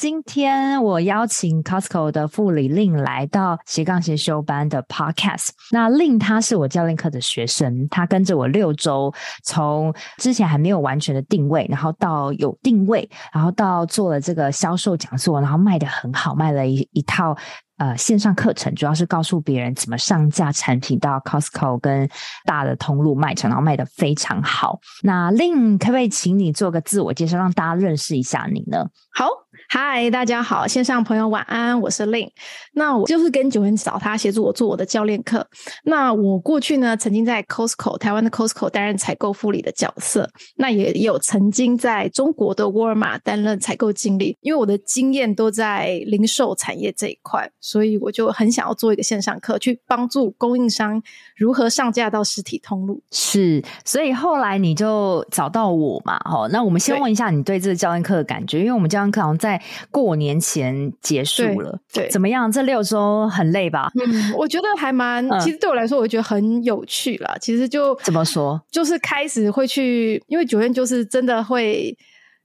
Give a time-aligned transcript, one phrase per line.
[0.00, 5.50] 今天我邀请 Costco 的副理 Lin 来到斜杠先修班的 Podcast。
[5.72, 9.12] 那 Lin 他是我教练课的学生，他跟着我六周，
[9.44, 17.36] 从之前还没有完全的定位，然后到有定位，然后到做了这个销售讲座，然后卖的很好，卖了一一套
[17.76, 22.08] 呃线上课程，主要是告诉别人怎么上架产品到 Costco 跟
[22.46, 24.80] 大的通路卖场，然后卖的非常好。
[25.02, 28.88] 那 Lin 可不可以请你做个自我介绍，让大家认识一下你呢？
[29.12, 29.26] 好。
[29.72, 32.28] 嗨，大家好，线上朋友晚安，我是 Lin。
[32.72, 35.46] 那我就是跟 Joanne 找他协助我做我的教练课。
[35.84, 44.36] 那我过去呢，曾经在 Costco 台湾的 Costco 担任采购副理的角色，那也有曾经在中国的沃尔玛担任采购经理。
[44.40, 51.00] 因为我的经验都在零售产业这一块，所以我就很想要做一个线上课，去帮助供应商
[51.36, 53.00] 如何上架到实体通路。
[53.12, 56.16] 是，所以后来你就找到我嘛？
[56.24, 59.59] 哦，那我们先问一下你对这个教练课的感觉，因为我们教练课好像在。
[59.90, 62.50] 过年前结束了，对，对，怎么样？
[62.50, 63.90] 这六周很累吧？
[63.94, 67.36] 嗯，我觉得还蛮，嗯、其实对我来说，我觉得很有趣啦。
[67.40, 71.96] 其实就怎么说，就是开始会去，因为 Joanne 就是真的会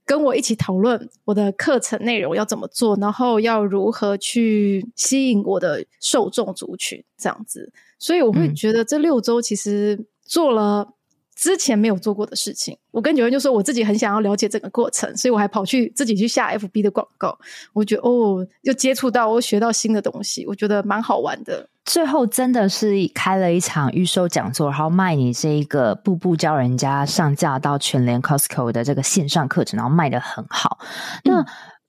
[0.04, 10.95] 跟我一起讨论我的课程内容要怎么做，然后要如何去吸引我的受众族群这样子，所以我会觉得这六周其实做了。
[11.36, 17.38] 之前没有做过的事情，我跟 Joanne 就说我自己很想要了解整个过程，所以我还跑去自己去下 FB 的广告。
[17.74, 21.68] 我觉得哦，又接触到，我学到新的东西，我觉得蛮好玩的。
[21.84, 30.78] 最后真的是开了一场预售讲座，然后卖你这一个步步教人家上架到全联 Costco 的这个线上课程，然后卖的很好。
[31.22, 31.46] 那、嗯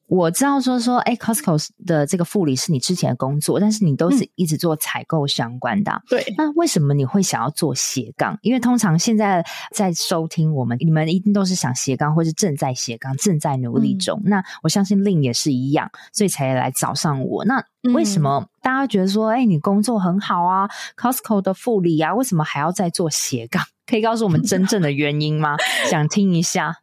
[0.08, 6.02] 我知道说说，哎，Costco 的这个副理是你之前的工作，但是你都是一直做采购相关的。
[6.08, 8.38] 对，那为什么你会想要做斜杠？
[8.41, 14.17] 因为通常现在在收听我们，你们一定都是想斜杠，或是正在斜杠，正在努力中。
[14.23, 17.44] 嗯、那我相信 Lin 也是一样，所以才来找上我。
[17.44, 17.62] 那
[17.94, 23.62] 为什么大家觉得说，哎，你工作很好啊，Costco 的副理啊，为什么还要再做斜杠？
[23.85, 25.57] 可以告诉我们真正的原因吗？
[25.91, 26.78] 想听一下。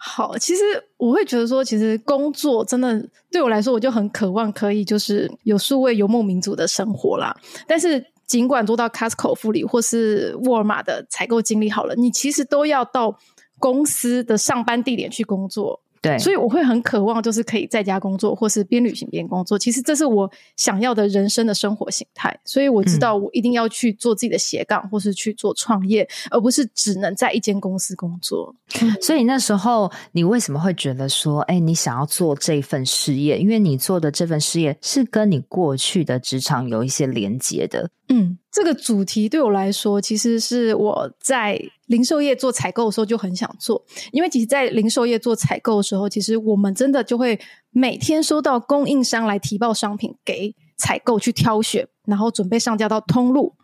[0.00, 0.62] 好，其实
[0.96, 7.36] 我会觉得说，其实工作真的对我来说，我就很渴望可以就是有数位游牧民族的生活啦。
[7.66, 13.18] 但是尽管做到 Costco 副理或是沃尔玛的采购经理好了，你其实都要到
[13.58, 15.80] 公司的上班地点去工作。
[16.00, 19.58] 对，所以我会很渴望，就是可以在家工作，或是边旅行边工作。
[19.58, 22.38] 其实这是我想要的人生的生活形态。
[22.44, 28.54] 所以我知道，我一定要去做自己的斜杠，嗯、或是去做创业，而不是只能在一间公司工作。
[29.02, 33.38] 所以那时候，你为什么会觉得说，哎，你想要做这份事业？
[33.38, 37.90] 因为你做的这份事业是跟你过去的职场有一些连接的。
[38.10, 43.80] 嗯，这个主题对我来说，其实是我在零售业做采购的时候就很想做，
[44.10, 47.38] 因为其实，在零售业做采购的时候，其实我们真的就会
[47.70, 53.54] 每天收到供应商来提报商品给采购去挑选，然后准备上架到通路。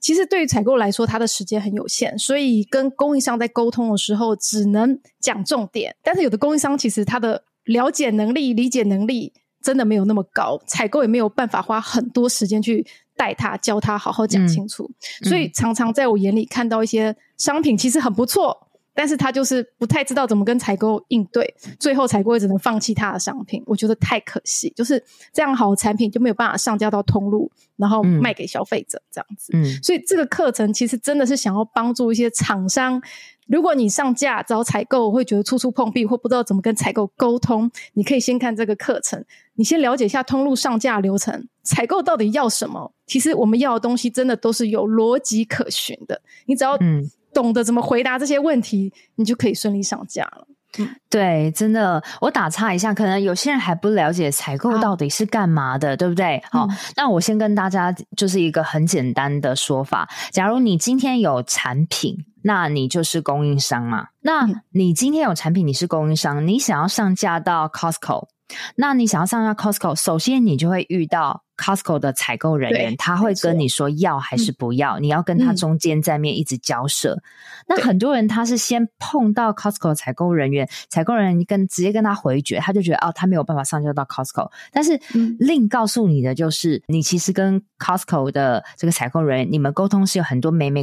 [0.00, 5.94] 其实对于采购来说，他的时间很有限，所以跟供应商在沟通的时候，只能讲重点。
[6.02, 12.86] 但是有的供应商其实他的了解能力、理解能力真的没有那么高，采购也没有办法花很多时间去。
[13.22, 14.90] 带他教他好好讲清楚，
[15.22, 25.00] 嗯，所以常常在我眼里看到一些商品其实很不错，但是他就是不太知道怎么跟采购应对，最后采购也只能放弃他的商品，我觉得太可惜，就是
[25.32, 29.52] 这样好的产品就没有办法上架到通路，然后卖给消费者这样子。
[29.54, 33.00] 嗯，所以这个课程其实真的是想要帮助一些厂商。
[33.46, 39.24] 如果你上架找采购，会觉得处处碰壁，或不知道怎么跟采购沟通，你可以先看这个课程，
[39.54, 42.92] 你先了解一下通路上架流程，采购到底要什么。
[43.06, 46.78] 其实我们要的东西真的都是有逻辑可循的，你只要
[47.32, 50.46] 懂得怎么回答这些问题，你就可以顺利上架了。
[50.78, 56.42] 嗯，对，真的，我打岔一下，可能有些人还不了解采购到底是干嘛的，对不对？
[56.50, 62.24] 好，嗯，那我先跟大家就是一个很简单的说法，假如你今天有产品。
[62.44, 64.08] 那你就是供应商嘛？
[64.22, 68.26] 那你今天有产品，你是供应商，你想要上架到 Costco，
[68.74, 77.22] 那你想要上架 Costco，首先你就会遇到 Costco 的采购人员，他会跟你说要还是不要，嗯、你要跟他中间在面一直交涉、嗯。
[77.68, 84.50] 那很多人他是先碰到 Costco 采购人员，采购人员跟直接跟他回绝，他就觉得哦，他没有办法上交到 Costco。
[84.72, 84.98] 但是
[85.38, 90.82] Lin 告诉你的就是，你其实跟 Costco 的这个采购人员，你们沟通是有很多眉眉。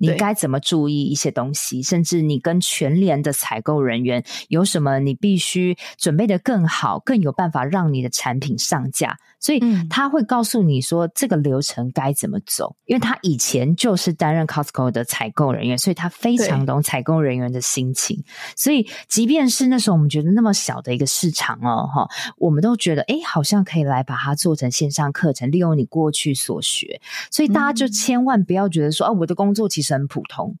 [0.00, 9.18] 你该怎么注意一些东西，甚至你跟全联的采购人员有什么你必须准备的更好，更有办法让你的产品上架。
[9.42, 18.22] 所以他会告诉你说这个流程该怎么走，因为他以前就是担任 Costco 的采购人员，所以他非常懂采购人员的心情。
[18.54, 27.00] 所以即便是那时候我们觉得那么小的一个市场哦，哈，我们都觉得诶，好像可以来把它做成线上课程，利用你过去所学。
[27.30, 30.56] 所以大家就千万不要觉得说，啊，我的工作其实很普通。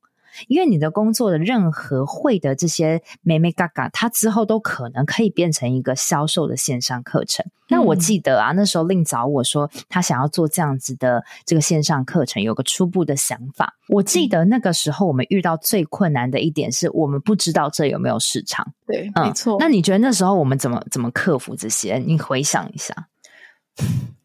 [0.46, 7.44] 因为你的工作的任何会的这些美眉角角，它之后都可能可以变成一个销售的线上课程。
[7.68, 13.74] 那、嗯、我记得啊，那时候令找我说他想要做这样子的这个线上课程，有个初步的想法。
[13.88, 18.72] 我记得那个时候我们遇到最困难的一点是我们不知道这有没有市场。
[18.86, 19.56] 对，没错。
[19.58, 21.98] 那你觉得那时候我们怎么怎么克服这些？
[21.98, 23.08] 你回想一下。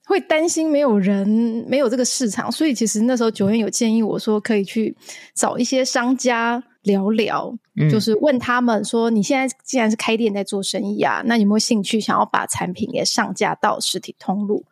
[0.05, 1.27] 会担心没有人，
[1.67, 4.95] 没有这个市场，所以其实那时候 Joanne 有建议我说，可以去
[5.33, 14.63] 找一些商家聊聊，嗯、就是问他们说，你现在既然是开店在做生意啊，那有没有兴趣想要把产品也上架到实体通路，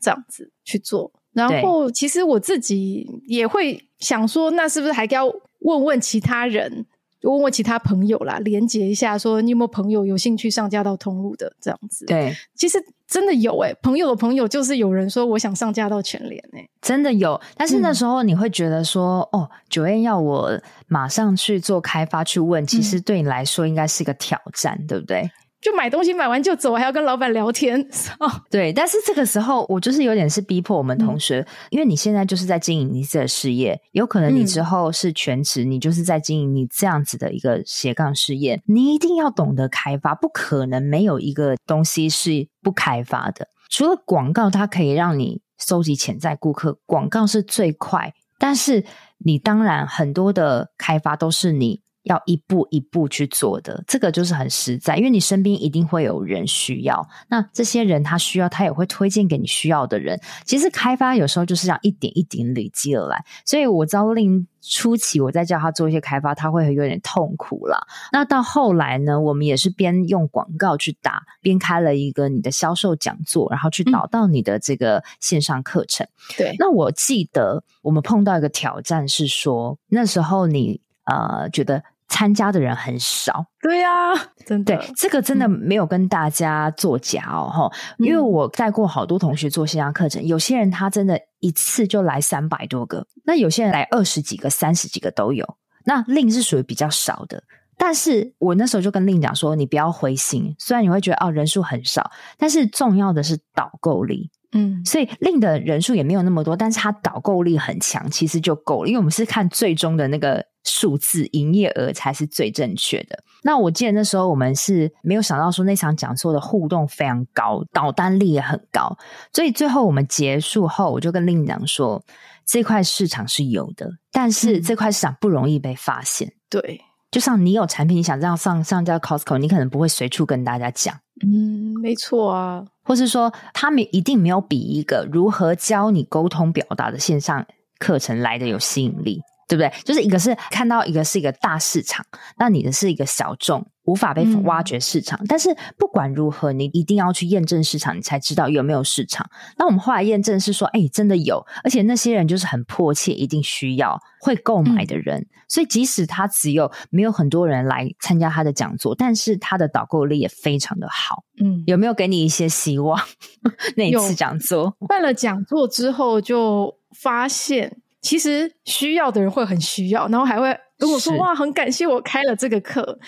[0.00, 1.10] 这样子去做？
[1.32, 5.26] 然后其实我自己也会想说，那是不是还要
[5.60, 6.84] 问问其他人？
[7.22, 12.04] 就问问其他朋友啦，连接一下，说你有没有朋友有兴趣上架到通路的这样子？
[12.06, 17.40] 对，其实真的有诶、欸、朋友的朋友就是有人说我想上架到全联诶、欸、真的有。
[17.56, 25.30] 但是那时候你会觉得说，嗯、哦，Joanne 要我马上去做开发去问，其实对你来说应该是一个挑战，嗯、对不对？
[25.62, 27.80] 就买东西买完就走，还要跟老板聊天。
[28.18, 43.46] 哦、对，但是这个时候我就是有点是逼迫我们同学，嗯、因为你现在就是在经营你自己的事业，有可能你之后是全职，嗯、你就是在经营你这样子的一个斜杠事业，你一定要懂得开发，不可能没有一个东西是不开发的。
[43.70, 48.84] 除了广告，它可以让你收集潜在顾客，广告是最快，但是
[49.18, 51.81] 你当然很多的开发都是你。
[52.04, 60.20] 要一步一步去做的，这个就是很实在，因为你身边一定会有人需要，那这些人他需要，他也会推荐给你需要的人。
[60.44, 67.78] 其实开发有时候就是这样一点一点累积而来，所以我招令初期我在叫他做一些开发，他会有点痛苦啦。
[68.10, 76.04] 那到后来呢，我们也是边用广告去打，边开了一个你的销售讲座，然后去导到你的这个线上课程。
[76.04, 81.84] 嗯、对，那我记得我们碰到一个挑战是说，那时候你呃觉得。
[82.12, 84.14] 参加的人很少，对呀、啊，
[84.44, 95.56] 真的，对，这个真的没有跟大家作假哦，嗯、因为我带过好多同学做线上课程，有些人他真的一次就来三百多个，那有些人来二十几个、三十几个都有，
[95.86, 97.42] 那令是属于比较少的。
[97.78, 104.30] 但是我那时候就跟令讲说，你不要灰心，虽然你会觉得哦人数很少，但是重要的是导购力。
[104.52, 108.88] 嗯，所以令的人数也没有那么多，但是他导购力很强，其实就够了。
[108.88, 113.18] 因为我们是看最终的那个数字，营业额才是最正确的。
[113.42, 118.96] 那我记得那时候我们是没有想到说那场讲座的互动非常高，导单力也很高。
[119.32, 122.04] 所以最后我们结束后，我就跟令讲说，
[122.46, 126.28] 这块市场是有的，但是这块市场不容易被发现。
[126.28, 130.94] 嗯、对，就像你有产品你想这样上上架 Costco，你可能不会随处跟大家讲。
[131.24, 132.64] 嗯，没错啊。
[132.82, 137.46] 或是说，他们一定没有比一个如何教你沟通表达的线上
[137.78, 139.70] 课程来的有吸引力，对不对？
[139.84, 142.06] 就是一个是看到一个是一个大市场，
[142.38, 143.66] 那你的是一个小众。
[143.84, 149.28] 无法被挖掘市场，嗯、但是不管如何，你一定要去验证市场，你才知道有没有市场。
[149.58, 155.18] 那我们后来验证是说，哎，真的有，而且那些人就是很迫切，一定需要会购买的人。
[155.18, 161.24] 嗯、所以即使他只有没有很多人来参加他的讲座，但是他的导购力也非常的好。
[161.42, 162.96] 嗯，有没有给你一些希望？
[163.76, 172.98] 那一次讲座 办了讲座之后，就发现其实需要的人会很需要，然后还会跟我说：“哇，很感谢我开了这个课。”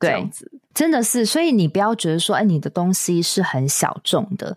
[0.00, 0.28] 对，
[0.74, 4.56] 真的是，所以你不要觉得说，哎，你的东西是很小众的，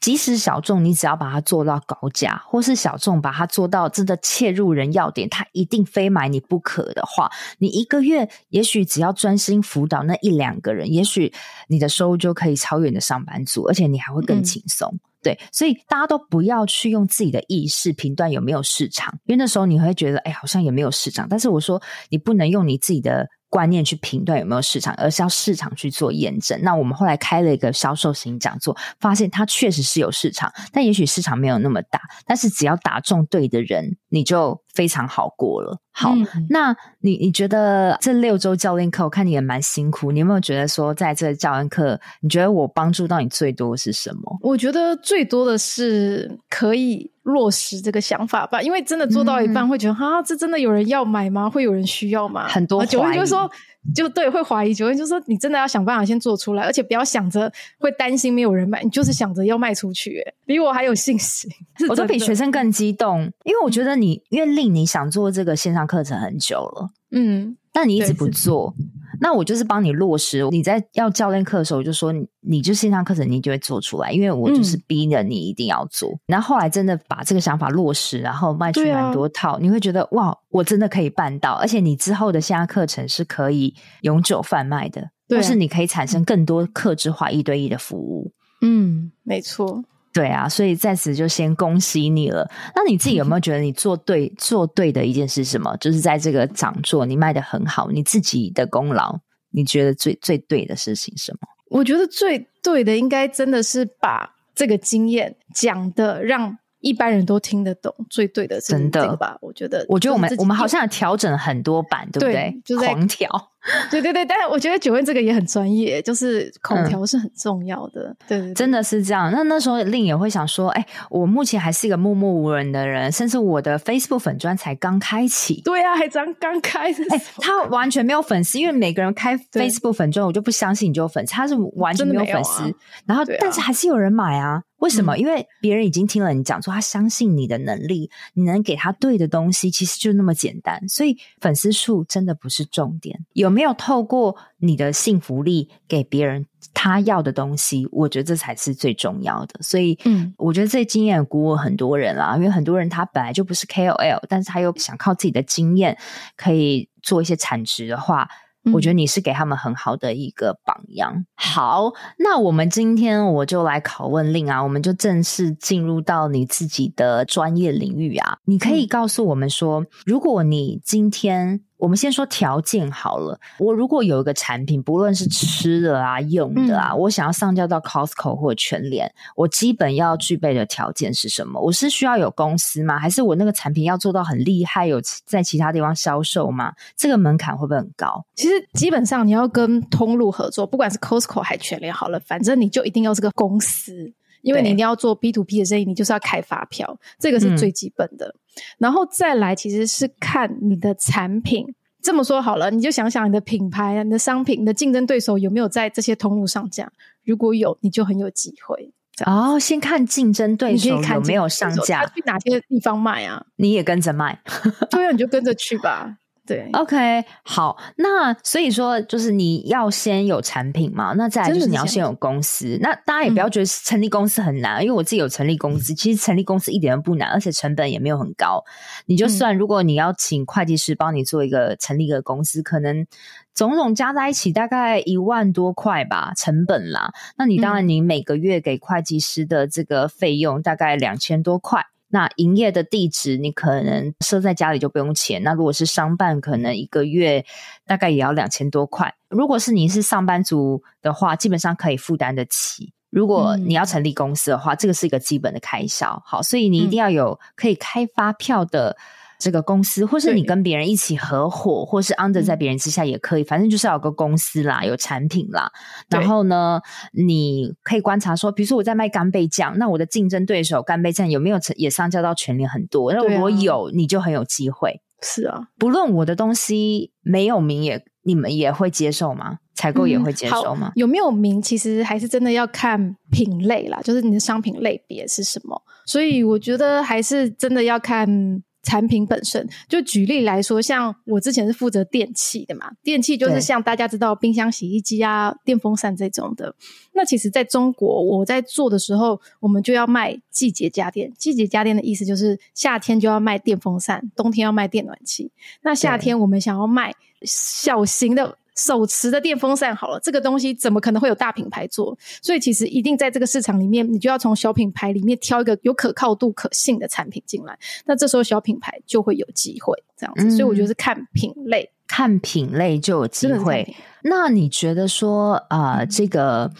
[0.00, 11.32] 即使小众，你只要把它做到高价，或是小众把它做到真的切入人要点，他一定非买你不可的话，你一个月也许只要专心辅导那一两个人，也许
[11.66, 14.88] 你的收入就可以超越你的上班族，而且你还会更轻松。
[14.92, 21.26] 嗯、对，所以大家都不要去用自己的意识评断有没有市场，因为那时候你会觉得，哎，好像也没有市场。
[21.28, 23.28] 但是我说，你不能用你自己的。
[23.48, 26.60] 观念去评断有没有市场，而是要市场去做验证。
[26.62, 32.00] 那我们后来开了一个销售型讲座，发现它确实是有市场，但也许市场没有那么大。
[32.26, 35.78] 但是只要打中对的人，你就非常好过了。
[35.92, 40.12] 好，嗯、那你你觉得这六周教练课，我看你也蛮辛苦。
[40.12, 44.38] 你有没有觉得说，在这教练课，你觉得我帮助到你最多的是什么？
[44.42, 51.50] 我觉得最多的是可以落实这个想法吧，因为真的做到一半会觉得，哈、嗯，这真的有人要买吗？
[51.50, 52.46] 会有人需要吗？
[52.48, 53.50] 很多怀疑，就会说。
[53.94, 61.50] 就对，会怀疑，就会就说你真的要想办法先做出来，而且不要想着会担心没有人买，你就是想着要卖出去，哎，比我还有信心。
[61.88, 68.74] 我都比学生更激动，因为我觉得你因为令你想做这个线上课程很久了，嗯，但你一直不做。
[69.20, 70.46] 那我就是帮你落实。
[70.50, 76.10] 你在要教练课的时候，我就说你，你就线上课程，你就会做出来，因为我就是逼着你一定要做。
[76.10, 81.52] 嗯、然后后来真的把这个想法落实，然后卖出蛮多套，啊、你会觉得哇，我真的可以办到。
[81.54, 88.32] 而且你之后的线上课程是可以永久贩卖的，或、啊、是你可以产生更多客制化一对一的服务。
[88.60, 89.82] 嗯，没错。
[90.12, 92.50] 对啊，所以在此就先恭喜你了。
[92.74, 95.76] 那你自己有没有觉得你做对 做对的一件事什么？
[95.78, 99.18] 就是在这个讲座你卖的很好，你自己的功劳，
[99.50, 101.48] 你觉得最最对的事情是什么？
[101.70, 107.94] 我觉得最对的应该真的是把这个经验讲的让一般人都听得懂。
[108.08, 109.36] 最对的是这个吧？
[109.42, 112.60] 我觉得，我觉得我们我们好像调整很多版，对不对？
[112.64, 113.28] 就是狂调。
[113.90, 118.08] 对对对，但是我觉得 Joanne 这个也很专业，就是口条是很重要的。
[118.10, 119.30] 嗯、对，对，对，真的是这样。
[119.32, 125.60] 那那时候令也会想说，哎，我目前还是一个默默无人的人，甚至我的 Facebook 粉砖才刚开启。
[125.62, 127.02] 对啊，还刚刚开始。
[127.10, 131.32] 哎，他完全没有粉丝，因为每个人开 Facebook 粉砖，我就不相信你就有粉丝。
[131.32, 132.70] 他是完全没有粉丝，啊、
[133.06, 134.62] 然后、啊、但是还是有人买啊。
[134.78, 135.16] 为什么？
[135.16, 140.88] 嗯、因为别人已经听了你讲说，他相信你的能力，你能给他对的东西，其实就那么简单。
[140.88, 147.88] 所以粉丝数真的不是重点，有没有透过你的幸福力给别人他要的东西？
[147.90, 149.60] 我觉得这才是最重要的。
[149.62, 155.98] 所以，嗯，我觉得这经验鼓舞很多人啦，因为很多人他本来就不是 KOL，但是他又想靠自己的经验
[156.36, 158.28] 可以做一些产值的话。
[158.72, 161.24] 我觉得你是给他们很好的一个榜样。
[161.36, 168.36] 好，那我们今天我就来拷问令啊，我们就正式进入到你自己的专业领域啊。
[168.44, 171.62] 你可以告诉我们说，如果你今天。
[171.78, 173.38] 我们先说条件好了。
[173.58, 181.60] 我如果有一个产品，不论是吃的啊、用的啊，嗯、我想要上架到 Costco 或全联，我基本要具备的条件是什么？
[181.60, 182.98] 我是需要有公司吗？
[182.98, 186.72] 还是我那个产品要做到很厉害，有在其他地方销售吗？
[186.96, 188.24] 这个门槛会不会很高？
[188.34, 194.12] 其实基本上你要跟通路合作，不管是 Costco 还全联好了，反正你就一定要是个公司。
[194.42, 198.26] 因为你一定要做 B to B 的生意，你就是要开发票，这个是最基本的。
[198.26, 201.74] 嗯、然后再来，其实是看你的产品。
[202.00, 206.90] 这么说好了，你就想想你的品牌、你的商品、你的竞争对手有没有在这些通路上架？
[207.24, 208.92] 如果有，你就很有机会。
[209.26, 213.44] 哦，先看竞争对手有没有上架，他去哪些地方卖啊？
[213.56, 214.40] 你也跟着卖，
[214.88, 216.18] 对啊，你就跟着去吧。
[216.48, 222.78] 对，OK，好，那所以说就是你要先有产品嘛，那再来就是你要先有公司。
[222.80, 228.64] 那大家也不要觉得成立公司很难，嗯、因为我自己有成立公司， 其实成立公司一点都不难，而且成本也没有很高。
[229.04, 233.06] 你就算如果你要请会计师帮你做一个成立一个公司，可能
[233.54, 237.12] 种种加在一起大概一万多块吧，成本啦。
[237.36, 241.84] 那你当然你每个月给会计师的这个费用大概两千多块。
[242.08, 245.42] 那营业的地址你可能设在家里就不用钱。
[245.42, 247.44] 那如果是商办，可能一个月
[247.86, 249.14] 大概也要两千多块。
[249.28, 252.92] 如果是你是上班族的话，基本上可以负担得起。
[253.10, 256.22] 如果你要成立公司的话，这个是一个基本的开销。
[256.26, 258.96] 好，所以你一定要有可以开发票的。
[259.38, 265.70] 这个公司，或是你跟别人一起合伙，或是 under 在别人之下也可以，嗯、反正就是要有个公司啦，有产品啦。
[266.10, 266.80] 然后呢，
[267.12, 273.12] 你可以观察说，比如说我在卖干贝酱，那我的竞争对手干贝酱有没有也上交到全联很多？
[273.12, 275.00] 那如果有，你就很有机会。
[275.22, 279.58] 是啊，不论我的东西没有名也，也你们也会接受吗？
[279.74, 280.88] 采购也会接受吗？
[280.88, 285.80] 嗯、有没有名，其实还是真的要看品类啦，就是你的商品类别是什么。
[286.06, 288.62] 所以我觉得还是真的要看。
[288.88, 296.74] 产品本身，就举例来说，像我之前是负责电器的嘛，电器就是像大家知道冰箱、洗衣机啊、电风扇这种的。
[297.12, 301.30] 那其实在中国，我在做的时候，我们就要卖季节家电。
[301.36, 305.52] 季节家电的意思就是夏天就要卖电风扇，冬天要卖电暖气。
[305.82, 308.56] 那夏天我们想要卖小型的。
[308.78, 312.16] 手持的电风扇好了，这个东西怎么可能会有大品牌做？
[312.40, 317.76] 所以其实一定在这个市场里面，你就要从小品牌里面挑一个有可靠度、可信的产品进来。
[318.06, 320.44] 那这时候小品牌就会有机会这样子。
[320.44, 323.96] 嗯、所以我觉得是看品类，看品类就有机会。
[324.22, 326.70] 那你觉得说啊、呃，这个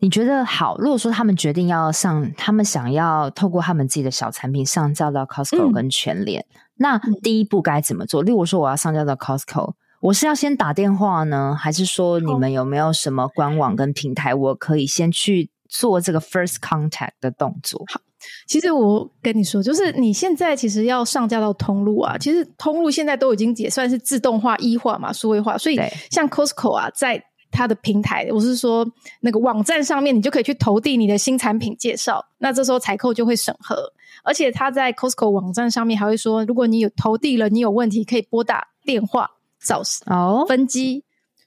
[0.00, 0.76] 你觉得好？
[0.78, 8.22] 如果说他们决定要上，他们想要透过他们自己的小产品上架到 Costco 跟全联，嗯、那第一步该怎么做？
[8.22, 9.72] 例如说，我要上架到 Costco，
[10.04, 17.82] 我是要先打电话呢，还是说你们有没有什么官网跟平台，我可以先去做这个 first contact 的动作？
[17.90, 17.98] 好，
[18.46, 25.80] 其实我跟你说，就是你现在其实要上架到通路啊，其实通路现在都已经也算是自动化、一化嘛、数位化，所以
[26.10, 28.86] 像 Costco 啊，在它的平台，我是说
[29.20, 33.90] 那个网站上面，你就可以去投递你的新产品介绍，那这时候采购就会审核。
[34.22, 39.30] 而且他在 Costco 网站上面还会说，如果你有投递了，你有问题可以拨打电话
[39.64, 41.04] 找哦分机，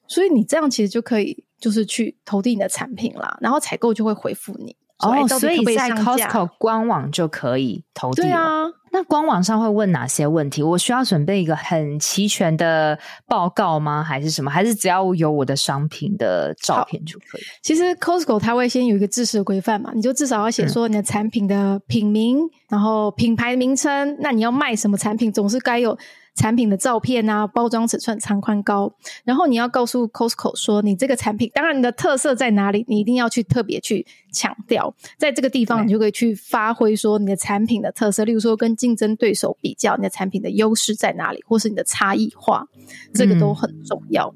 [0.07, 8.24] 所以你这样其实就可以就是去投递你的产品啦，然后采购就会回复你哦，所以在 Costco 官网就可以投递。
[8.24, 8.65] 对啊。
[8.89, 10.63] 那官网上会问哪些问题？
[10.63, 12.97] 我需要准备一个很齐全的
[13.27, 14.01] 报告吗？
[14.01, 14.50] 还是什么？
[14.50, 17.41] 还是只要有我的商品的照片就可以？
[17.62, 24.17] 其实 Costco 它会先有一个制式规范嘛，你就至少要写说你的产品的品名，嗯、然后品牌名称。
[24.21, 25.95] 那你要卖什么产品，总是该有。
[26.38, 28.94] 产品的照片啊，包装尺寸、长宽高，
[29.25, 42.67] 然后你要告诉 Costco 说你这个产品，当然你的特色在哪里，你一定要去特别去强调，在这个地方你就可以去发挥说你的产品的特色，例如说跟竞争对手比较，你的产品的优势在哪里，或是你的差异化，
[43.13, 44.34] 这个都很重要。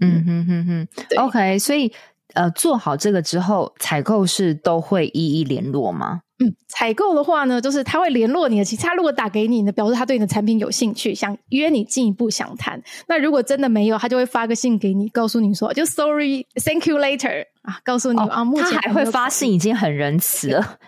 [0.00, 0.24] 嗯。
[0.24, 0.88] 哼哼哼
[1.18, 1.92] ，OK，所以
[2.34, 6.20] 呃，做好这个之后，采购是都会一一联络吗？
[6.42, 12.82] 嗯，采购的话呢，就是他会联络你的，其实他如果打给你呢，表示他对你的产品有兴趣，想约你进一步详谈。
[13.08, 20.78] 那如果真的没有，他就会发个信给你，告诉你说，就 Sorry，Thank you later 啊，告诉你、哦、啊，目前他还会发信，已经很仁慈了，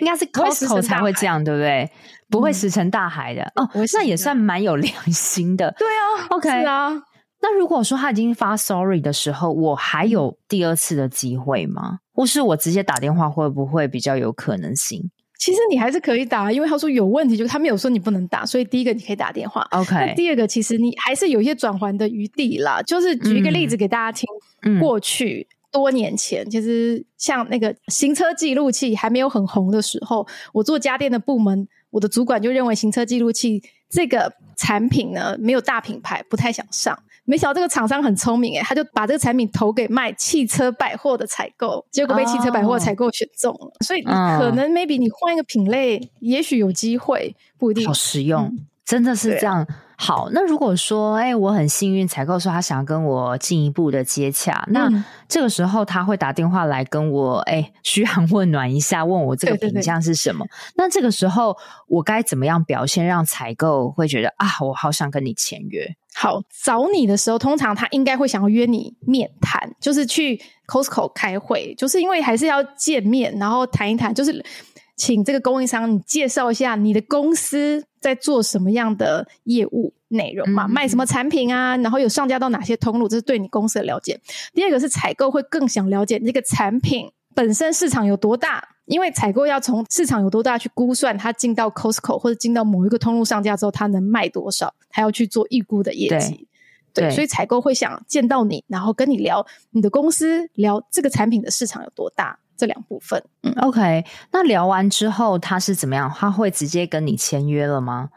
[0.00, 1.90] 应该是 Costco 才会这样，对不对？
[2.30, 5.74] 不会石沉大海的、嗯、哦，那也算蛮有良心的。
[5.78, 7.02] 对啊，OK 啊。
[7.42, 11.98] 那如果说他已经发 Sorry 的时候，我还有第二次的机会吗？
[12.14, 15.10] 或是我直接打电话会不会比较有可能性？
[15.38, 19.66] 其实你还是可以打，因为他说有问题，就他没有说你不能打，所以第一个你可以打电话。
[19.72, 22.80] OK，那第二个其实你还是有一些转圜的余地啦。
[22.82, 24.24] 就是举一个例子给大家听，
[24.62, 36.96] 嗯、过去多年前，其实像那个行车记录器还没有很红的时候，我做家电的部门，我的主管就认为行车记录器这个产品呢，没有大品牌，不太想上。
[37.24, 43.66] 没想到这个厂商很聪明诶，他就把这个产品投给卖汽车百货的采购，结果被汽车百货采购选中了。
[43.66, 43.82] Oh.
[43.86, 47.86] 所以可能 maybe 你换一个品类，也许有机会，不一定。
[47.86, 49.66] 好实用，嗯、真的是这样。
[50.04, 60.44] 好，那如果说，哎，我很幸运，采购说他想要跟我进一步的接洽，嗯、那这个时候他会打电话来跟我，哎，嘘寒问暖一下，问我这个品相是什么？
[60.74, 65.94] 那这个时候我该怎么样表现，让采购会觉得啊，我好想跟你签约？
[66.16, 74.44] 好，找你的时候，通常他应该会想要约你面谈，就是去 Costco 开会，就是因为还是要见面，然后谈一谈，就是。
[74.96, 80.66] 请这个供应商你介绍一下你的公司在做什么样的业务内容嘛？
[80.66, 81.76] 嗯、卖什么产品啊？
[81.78, 83.08] 然后有上架到哪些通路？
[83.08, 84.20] 这是对你公司的了解。
[84.52, 96.46] 第二个是采购会更想了解这个产品本身市场有多大，因为采购要从市场有多大去估算它进到 Costco 或者进到某一个通路上架之后，它能卖多少，还要去做预估的业绩。
[96.92, 102.38] 对，对，所以采购会想见到你，然后跟你聊你的公司，聊这个产品的市场有多大。
[102.62, 106.08] 这两部分，嗯，OK，那聊完之后他是怎么样？
[106.16, 108.10] 他会直接跟你签约了吗？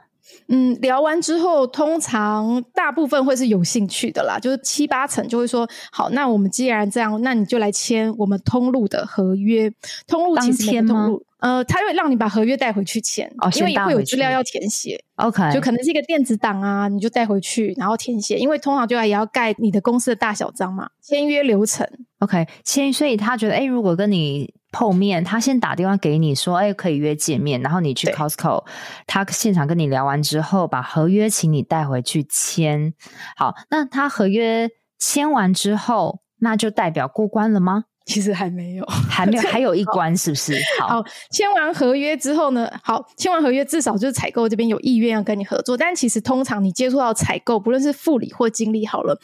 [0.48, 9.72] 嗯，聊完之后，通常大部分会是有兴趣的啦，就是七八成就会说，好，那我们既然这样，那你就来签我们通路的合约。
[10.08, 11.26] 通路其实每个通路。
[11.40, 15.00] 呃，他会让你把合约带回去签，哦，因为会有资料要填写。
[15.18, 18.40] OK，就可能是一个电子档啊，你就带回去，然后填写。
[18.40, 20.90] 因为通常就要也要盖你的公司的大小章嘛。
[21.04, 22.92] 签约流程，OK，签。
[22.92, 28.66] 所以他觉得，哎，如果跟你碰面，他先打电话给你说，哎，可以约见面，然后你去 Costco，
[29.08, 32.94] 他现场跟你聊完之后，把合约请你带回去签。
[33.38, 37.86] 好，那他合约签完之后，那就代表过关了吗？
[38.16, 40.56] 其实还没有， 还没有， 还有一关，是不是？
[40.80, 42.72] 好，好，签完合约之后呢？
[42.84, 45.76] 好，签完合约，至少就是采购这边有意愿要跟你合作。
[45.76, 49.20] 但其实通常你接触到采购，不论是副理或经理，好了，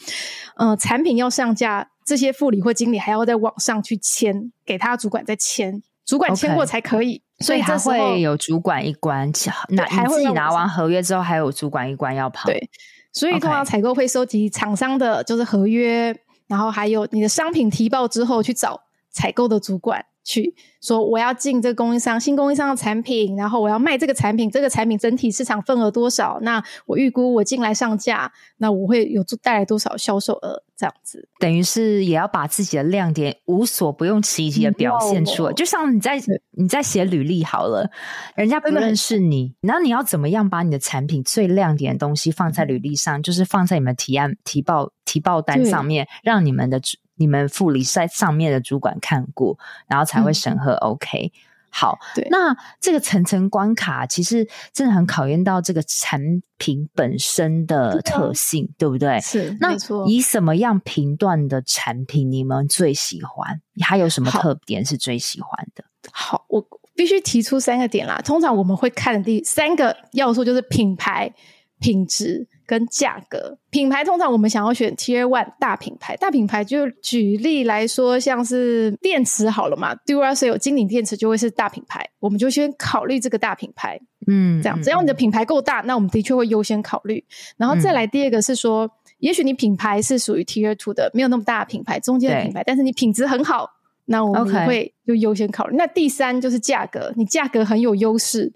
[0.56, 7.22] 呃，产品要上架，这些副理或经理还要在网上去签，给他主管再签，主管签过才可以。
[7.38, 9.30] Okay, 所以还会有主管一关，
[9.68, 12.48] 那你自己拿完合约之后，还有主管一关要跑。
[12.48, 12.68] 对，
[13.12, 16.12] 所以通常采购会收集厂商的就是合约。
[16.52, 26.38] 然后还有你的商品提报之后，去找采购的主管去说我要进这个供应商新供应商的产品，然后我要卖这个产品，这个产品整体市场份额多少？
[26.42, 30.62] 那我预估我进来上架，那我会有带来多少销售额？
[30.74, 35.52] 这样子，等于是也要把自己的亮点无所不用其极的表现出来。
[35.52, 37.88] 就像你在你在写履历好了，
[38.34, 46.80] 人家不认识你，然后你要怎么样把你的产品最亮点的东西放在履历上，就是放在你们提案提报提报单上面，让你们的。
[47.16, 51.26] 你们副理在上面的主管看过，然后才会审核 OK。
[51.26, 51.38] 嗯、
[51.70, 51.98] 好，
[52.30, 56.20] 那这个层层关卡其实真的很考验到这个产
[56.58, 59.20] 品本身的特性，对，不对？
[59.20, 59.74] 是，那
[60.06, 63.60] 以什么样评断的产品你们最喜欢？
[63.80, 65.84] 还有什么特点是最喜欢的？
[66.12, 68.20] 好，好，我必须提出三个点啦。
[68.24, 71.32] 通常我们会看的第三个要素就是品牌、
[71.80, 72.48] 品质。
[72.64, 87.24] 跟价格，品牌通常我们想要选 Tier One 大品牌，大品牌就举例来说，像是电池好了嘛，Duracell 金顶电池就会是大品牌，我们就先考虑这个大品牌，嗯，这样，只要你的品牌够大，那我们的确会优先考虑。
[87.56, 93.68] 然后再来第二个是说，嗯、也许你品牌是属于 Tier Two 的，没有那么大的品牌，中间的品牌，但是你品质很好，
[94.06, 95.76] 那我们会就优先考虑。
[95.76, 98.52] 那第三就是价格，你价格很有优势，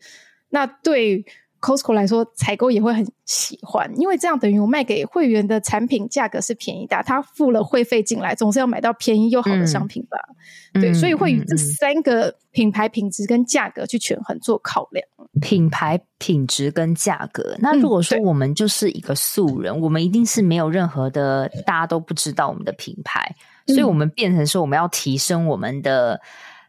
[0.51, 1.25] 那对。
[1.67, 10.17] Costco 来说，采购也会很喜欢，因为这样等于我卖给会员的产品价格是便宜的，他付了会费进来，总是要买到便宜又好的商品吧？
[10.75, 15.05] 嗯、对，所以会以这三个品牌、品质跟价格去权衡做考量。
[15.41, 17.57] 品牌、品质跟价格。
[17.59, 23.35] 那如果说我们就是一个素人，嗯、我们一定是没有任何的，大家都不知道我们的品牌，
[23.67, 26.21] 所以我们变成说我们要提升我们的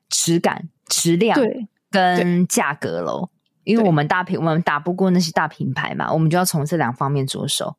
[0.09, 1.39] 质感、质量
[1.91, 3.29] 跟价格喽。
[3.67, 7.75] 因为我们大品，我们打不过那些大品牌嘛，我们就要从这两方面着手。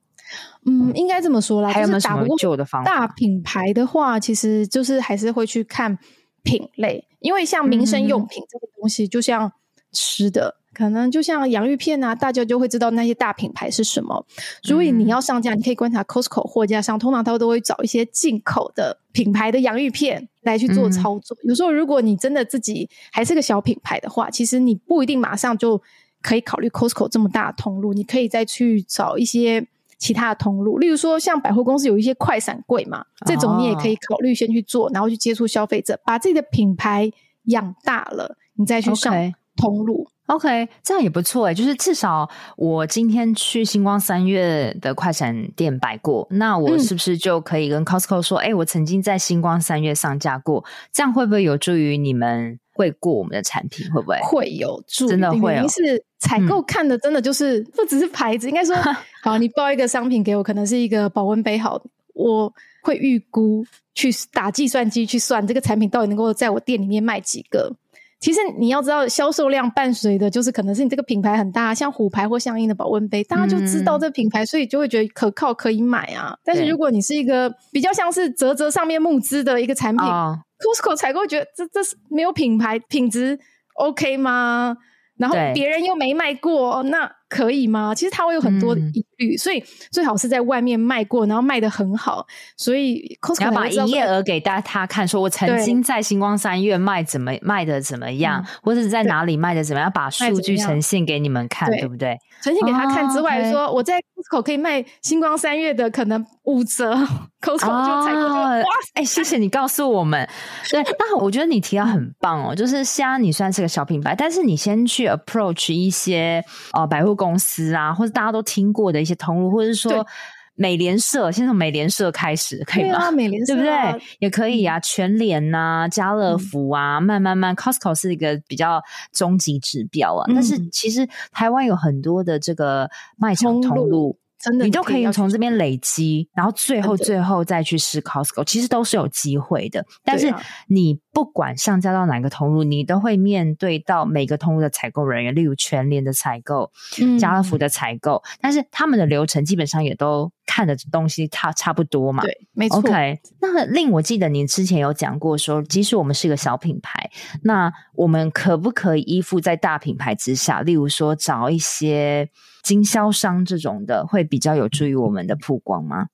[0.66, 1.70] 嗯，应该这么说啦。
[1.70, 2.90] 还有没有什么旧的方法？
[2.90, 5.98] 大品牌的话，其实就是还是会去看
[6.42, 9.51] 品类，因为像民生用品这个东西，就像
[9.92, 10.58] 吃的。
[10.79, 14.25] 嗯可能就像洋芋片啊，大家就会知道那些大品牌是什么。
[14.62, 21.37] 所以你要上架，你可以观察 Costco 货架上，通常他都会找一些进口的品牌的洋芋片来去做操作。
[21.43, 25.83] 有时候如果你真的自己还是个小品牌的话，其实你不一定马上就
[26.23, 29.67] 可以考虑 Costco 这么大的通路，你可以再去找一些
[29.99, 30.79] 其他的通路。
[30.79, 37.11] 例如说，像百货公司有一些快闪柜嘛，这种你也可以考虑先去做，然后去接触消费者，把自己的品牌
[37.47, 39.12] 养大了，你再去上
[39.59, 40.09] 通路。
[40.27, 50.62] OK，这样也不错哎，就是至少我今天去星光三月的快闪店摆过，那我是不是就可以跟 Costco 说，哎、嗯，我曾经在星光三月上架过？
[50.92, 53.90] 这样会不会有助于你们会过我们的产品？
[53.90, 55.09] 会不会会有助？
[55.09, 55.55] 真的会、哦？
[55.55, 58.77] 原因是采购看的真的就是、嗯、不只是牌子，应该说，
[59.25, 67.75] 好，你报一个商品给我，可能是一个保温杯，好，我会预估去打计算机去算这个产品到底能够在我店里面卖几个。
[68.20, 76.37] 其实你要知道，销售量伴随的就是可能是你这个品牌很大，像虎牌或相应的保温杯，大家就知道这品牌，所以就会觉得可靠，可以买啊。
[76.44, 83.38] 但是如果你是一个比较像是泽泽上面募资的一个产品，Costco 采购觉得这这是没有品牌品质
[83.74, 84.76] OK 吗？
[85.16, 87.11] 然后别人又没卖过，那。
[87.28, 87.94] 可以吗？
[87.94, 89.04] 其实它会有很多疑
[89.38, 92.26] 所以最好是在外面卖过，然后卖的很好。
[92.57, 102.18] 所以 Costco 要把营业额给大家看，说我曾经在星光三月卖怎么卖的怎么样，嗯、或者是在哪里卖的怎么样，把数据呈现给你们看，对，对不对？
[102.42, 106.94] 呈现给他看之外，哦、说我在 Costco 可以卖星光三月的可能五折
[107.40, 108.61] ，Costco 就采购就哇！
[108.94, 110.28] 哎、欸，谢谢你告诉我们。
[110.70, 120.07] 对，那我觉得你提到很棒哦，就是现在你算是个小品牌，但是你先去 approach 一些呃百货公司啊，或者大家都听过的一些通路，或者是说
[120.55, 122.99] 美联社，先从美联社开始，可以吗？
[122.99, 124.07] 啊、美联社、啊、对不对？
[124.18, 130.25] 也可以啊，全联呐、啊，家乐福啊，嗯、慢慢慢，Costco 是一个比较终极指标啊。
[130.29, 134.18] 嗯、但是其实台湾有很多的这个卖场通路。
[134.40, 139.85] 真的，你都可以从这边累积，然后最后最后再去试 Costco，其实都是有机会的。
[140.05, 140.33] 但是
[140.68, 146.70] 你不管上架到哪个通路，你都会面对到每个通路的采购人员，例如全联的采购、
[147.18, 152.22] 家乐福的采购，但是他们的流程基本上也都看的东西差差不多嘛。
[152.22, 152.79] 对，没错。
[152.79, 157.11] OK，那令我记得您之前有讲过说，即使我们是一个小品牌，
[157.42, 160.61] 那我们可不可以依附在大品牌之下？
[160.61, 162.31] 例如说找一些。
[162.68, 166.09] 经销商这种的会比较有助于我们的曝光吗？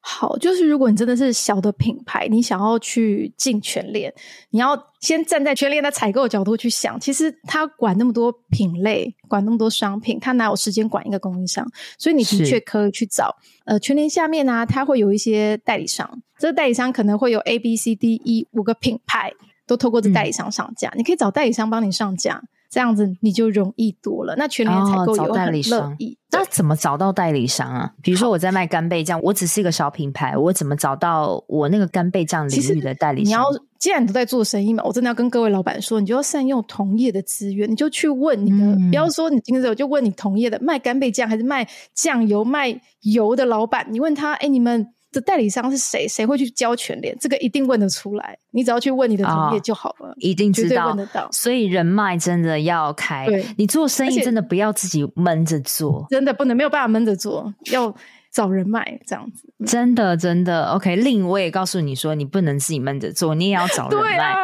[0.00, 4.12] 好，就是如果你真的是小的品牌，你想要去进全联，
[4.50, 11.66] 你要先站在全联的采购角度去想，其实他管那么多品类，管那么多商品，他哪有时间管一个供应商？
[11.98, 19.32] 所以你的确可以去找，呃，全联下面呢、啊，他会有一些代理商，这个代理商可能会有 A、B、C、D、E 五个品牌。
[19.66, 22.42] 都透过这代理商上架，嗯、你可以找代理商帮你上架。
[22.74, 24.34] 这样子你就容易多了。
[24.36, 26.18] 那全联采购也会很乐意。
[26.32, 27.92] 那怎么找到代理商啊？
[28.02, 33.28] 比如说我在卖干贝酱，我只是一个小品牌，我怎么找到我那个干贝酱领域的代理商？
[33.28, 33.44] 你要
[33.78, 44.88] 既然你都在做生意嘛，我真的要跟各位老板说，你就要善用同业的资源，你就去问你的，嗯、不要说你今天我就问你同业的卖干贝酱还是卖酱油卖油的老板，你问他，哎，你们。
[45.14, 46.08] 这代理商是谁？
[46.08, 47.16] 谁会去交全联？
[47.20, 48.36] 这个一定问得出来。
[48.50, 50.88] 你只要去问你的同业就好了，哦、一定知道。
[50.88, 51.28] 问得到。
[51.30, 53.28] 所以人脉真的要开。
[53.56, 57.94] 你做生意真的不要自己闷着做，真的不能没有办法闷着做，要
[58.34, 59.48] 找人脉这样子。
[59.64, 60.96] 真的真的，OK。
[60.96, 64.34] 另我也告诉你说，你不能自己闷着做，你也要找人 脉。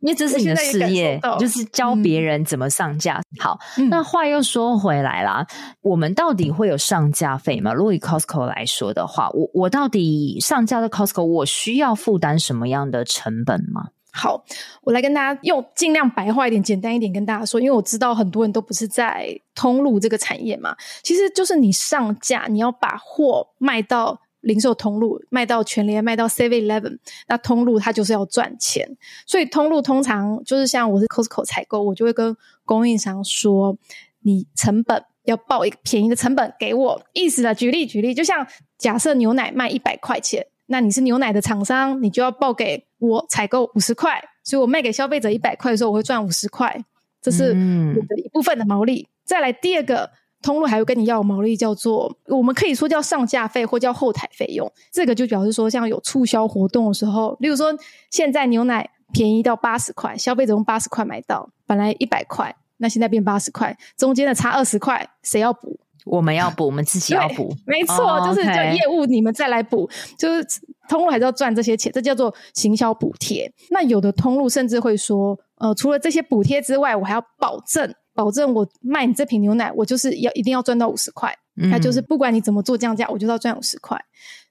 [0.00, 3.16] 因为这是你的事业，就是教别人怎么上架。
[3.16, 5.46] 嗯、好，嗯、那话又说回来啦，
[5.82, 7.74] 我们到底会有上架费吗？
[7.74, 13.88] 如果以 Costco 来说的话，我我到底上架的 Costco，我需要负担什么样的成本吗？
[14.12, 14.44] 好，
[14.82, 24.20] 我来跟大家用尽量白话一点、简单一点跟大家说，因为我知道很多人都不是在通路这个产业嘛，其实就是你上架，你要把货卖到。
[24.42, 28.96] 零售通路卖到全联，卖到 Seven Eleven，那通路它就是要赚钱，
[29.26, 33.76] 所以通路通常就是像我是 Costco 采购，我就会跟供应商说，
[34.20, 37.02] 你成本要报一个便宜的成本给我。
[37.12, 38.46] 意思呢，举例举例，就像
[38.78, 46.82] 假设牛奶卖一百块钱，那你是牛奶的厂商，你就要报给我采购五十块，所以我卖给消费者一百块的时候，我会赚五十块，
[47.20, 49.02] 这是我的一部分的毛利。
[49.02, 50.10] 嗯、再来第二个。
[50.42, 54.72] 通路还有跟你要毛利，叫做我们可以说叫上架费或叫后台费用。
[54.90, 57.76] 这个就表示说，像有促销活动的时候，例如说
[58.08, 65.78] 现在牛奶便宜到八十块，消费者用八十块买到，本来一百块，那现在变八十块，中间的差二十块，谁要补？
[66.04, 67.54] 我们要补，我们自己要补。
[67.66, 70.46] 没错，oh, 就是就业务你们再来补，就是
[70.88, 73.52] 通路还是要赚这些钱，这叫做行销补贴。
[73.70, 77.94] 那有的通路甚至会说，呃，除了这些补贴之外，我还要保证。
[78.12, 81.34] 保证我卖你这瓶牛奶，我就是要一定要赚到五十块。
[81.54, 83.98] 那、嗯、就是不管你怎么做降价，我就要赚五十块。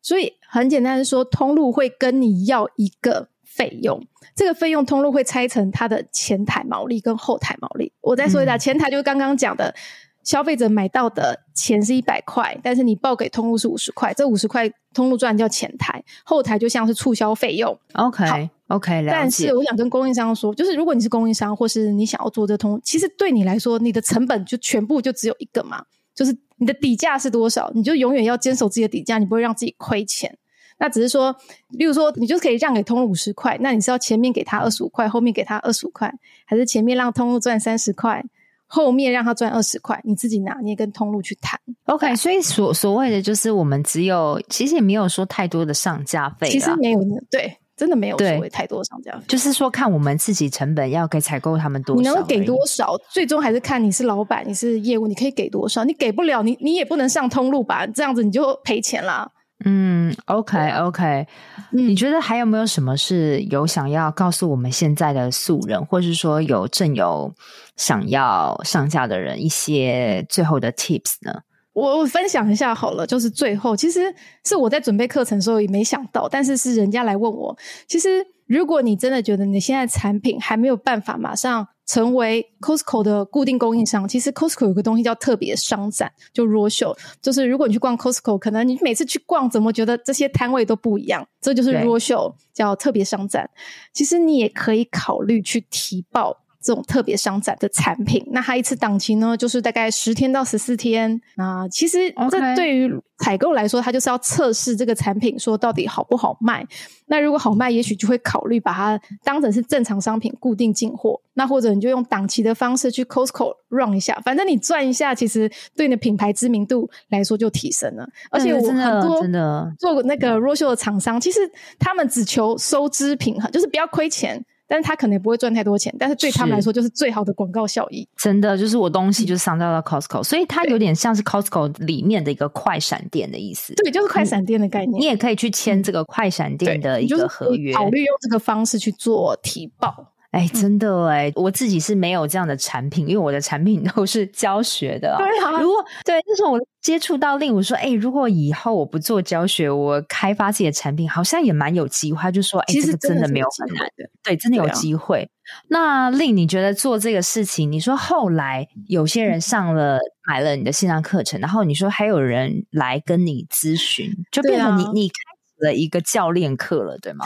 [0.01, 4.01] 所以很简单的说，通路会跟你要一个费用，
[4.33, 7.91] 这个费用通路会拆成它的前台毛利跟后台毛利。
[8.01, 9.75] 我再说一下，嗯、前台就是刚刚讲的。
[10.23, 17.77] 消费者买到的钱是一百块，但是你报给通路是五十块，这五十块通路赚叫前台，后台就像是促销费用。
[17.93, 19.05] OK OK。
[19.07, 30.37] 但是我想跟供应商说，就是如果你是供应商，或是你想要做这通，其实对你来说，你的成本就全部就只有一个嘛，就是你的底价是多少，你就永远要坚守自己的底价，你不会让自己亏钱。
[30.81, 31.35] 那只是说，
[31.71, 36.09] 例如说，你就可以让给通路五十块，那你是要前面给他二十五块，后面给他二十五块，
[36.45, 38.23] 还是前面让通路赚三十块？
[38.71, 41.59] 后面让他赚二十块，你自己拿捏跟通路去谈。
[41.85, 46.99] OK，所以所所谓的就是我们只有，其实也没有说太多的上架费，其实没有，
[47.31, 59.31] 对，真的没有所谓太多的上架费，就是说看我们自己成本要给采购他们多少，你能给多少，最终还是看你是老板，你是业务，你可以给多少，你给不了，你你也不能上通路吧，这样子你就赔钱啦。
[59.65, 61.27] 嗯，OK OK，
[61.73, 67.33] 嗯，你觉得还有没有什么是有想要告诉我们现在的素人，或是说有正有
[67.75, 71.41] 想要上架的人一些最后的 tips 呢？
[71.73, 74.13] 我我分享一下好了，就是最后其实
[74.45, 81.67] 是我在准备课程的时候也没想到，但是是人家来问我，其实如果你真的觉得你现在产品还没有办法马上。
[81.89, 91.27] 成为 Costco 的固定供应商，其实 Costco 有个东西叫特别商展，就 Roadshow，就是如果你去逛 Costco，可能你每次去逛，怎么觉得这些摊位都不一样？
[91.41, 93.49] 这就是 Roadshow，叫特别商展。
[93.91, 96.37] 其实你也可以考虑去提报。
[96.61, 101.19] 这种特别商展的产品，那它一次档期呢，就是大概十天到十四天。
[101.35, 106.65] 那其实这对于采购来说，它就是要测试这个产品，说到底好不好卖。
[107.07, 111.19] 那如果好卖，也许就会考虑把它当成是正常商品，固定进货。
[111.33, 118.07] 那或者你就用档期的方式去 Costco run 一下，反正你赚一下，其实对你的品牌知名度来说就提升了。
[118.29, 121.39] 而且我很多真的做那个 Roadshow 的厂商，其实
[121.79, 124.43] 他们只求收支平衡，就是不要亏钱。
[124.69, 128.07] 但是他可能也不会赚太多钱，但是对他们来说就是最好的广告效益。
[128.15, 133.73] 真的，就是我东西就是上到了 Costco，、嗯、所以它有点像是 Costco 里面的一个快闪店的意思。
[133.73, 135.01] 对，就是快闪店的概念。
[135.01, 140.13] 你也可以去签这个快闪店的一个合约，考虑用这个方式去做提报。
[140.31, 145.15] 哎，真的哎，我自己是没有这样的产品，因为我的产品 都是教学的。
[145.17, 152.21] 对啊，如果对，那时候我接触到令我说，哎，如果以后我不做教学，我开发自己的产品，好像也蛮有机会。
[152.21, 155.27] 他就说，哎，这个真的没有很难的，对，真的有机会。
[155.67, 165.15] 那令你觉得做这个事情，你说后来有些人上了买了你的线上课程，然后你说还有人来跟你咨询，就变成你你开
[165.57, 167.25] 始了一个教练课了，对吗？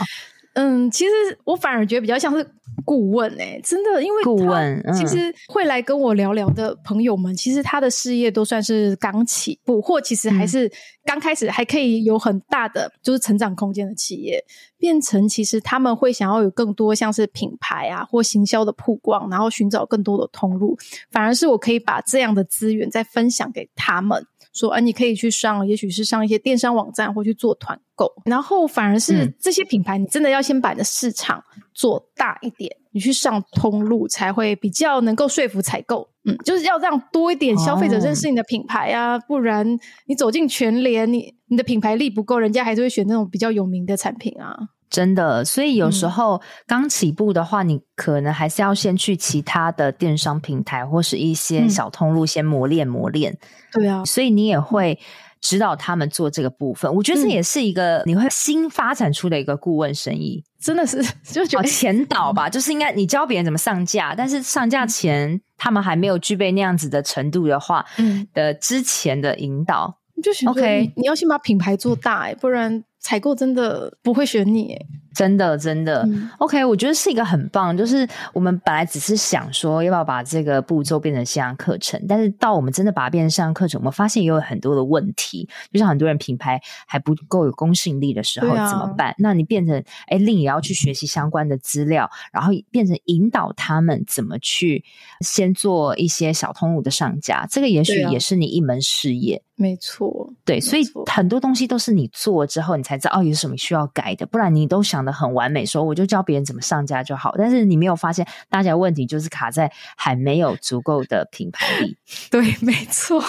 [0.54, 1.10] 嗯，其实
[1.44, 2.48] 我反而觉得比较像是
[2.84, 10.70] 顾问哎、欸，真的，因为顾问其实会来跟我聊聊的朋友们，嗯、其实他的事业都算是刚起步，或其实还是
[11.04, 14.44] 刚开始，还可以有很大的就是成长空间的企业，
[14.78, 20.76] 变成其实他们会想要有更多像是品牌啊或行销的曝光，然后寻找更多的通路，
[21.10, 24.24] 反而是我可以把这样的资源再分享给他们。
[24.54, 31.42] 说，啊，你可以去上，也许是上一些电商网站，或去做团购，然后反而是这些品牌，你真的要先把你的市场
[31.74, 36.08] 做大一点，你去上通路才会比较能够说服采购。
[36.26, 39.66] 嗯，就是要让多一点消费者认识你的品牌啊，哦、不然
[40.06, 44.56] 你走进全联，你你的品牌力不够，人家还是会选那种比较有名的产品啊。
[44.94, 53.36] 真的，所以有时候刚起步的话，嗯、你可能还是要先去其他的电商平台或是一些小通路先磨练磨练。
[53.72, 54.96] 对啊，所以你也会
[55.40, 56.94] 指导他们做这个部分。
[56.94, 68.28] 我觉得这也是一个你会新发展出的一个顾问生意，真的是 就觉得前导吧， 就是应该你教别人怎么上架，但是上架前他们还没有具备那样子的程度的话，嗯。
[68.32, 72.84] 的之前的引导，就 OK，你要先把品牌做大，欸，不然。
[73.04, 74.78] 采购真的不会选你，
[75.14, 76.02] 真的真的。
[76.06, 89.10] 嗯、OK，我觉得是一个很棒，就是我们本来只是想说要不要把这个步骤变成线上课程，但是到我们真的把它变成线上课程，我们发现也有很多的问题，就像很多人品牌还不够有公信力的时候怎么办？
[89.10, 94.84] 啊、那你变成哎，另也要去学习相关的资料，然后变成引导他们怎么去
[95.20, 99.42] 先做一些小通路的上架，这个也许也是你一门事业。
[99.56, 107.34] 没错，对，所以很多东西都是你做之后，你才知道哦，有什么需要改的，不然你都想很完美，说我就教别人怎么上架就好。
[107.36, 111.96] 但是你没有发现，大家问题就是卡在还没有足够的品牌力。
[112.30, 113.22] 对，没错。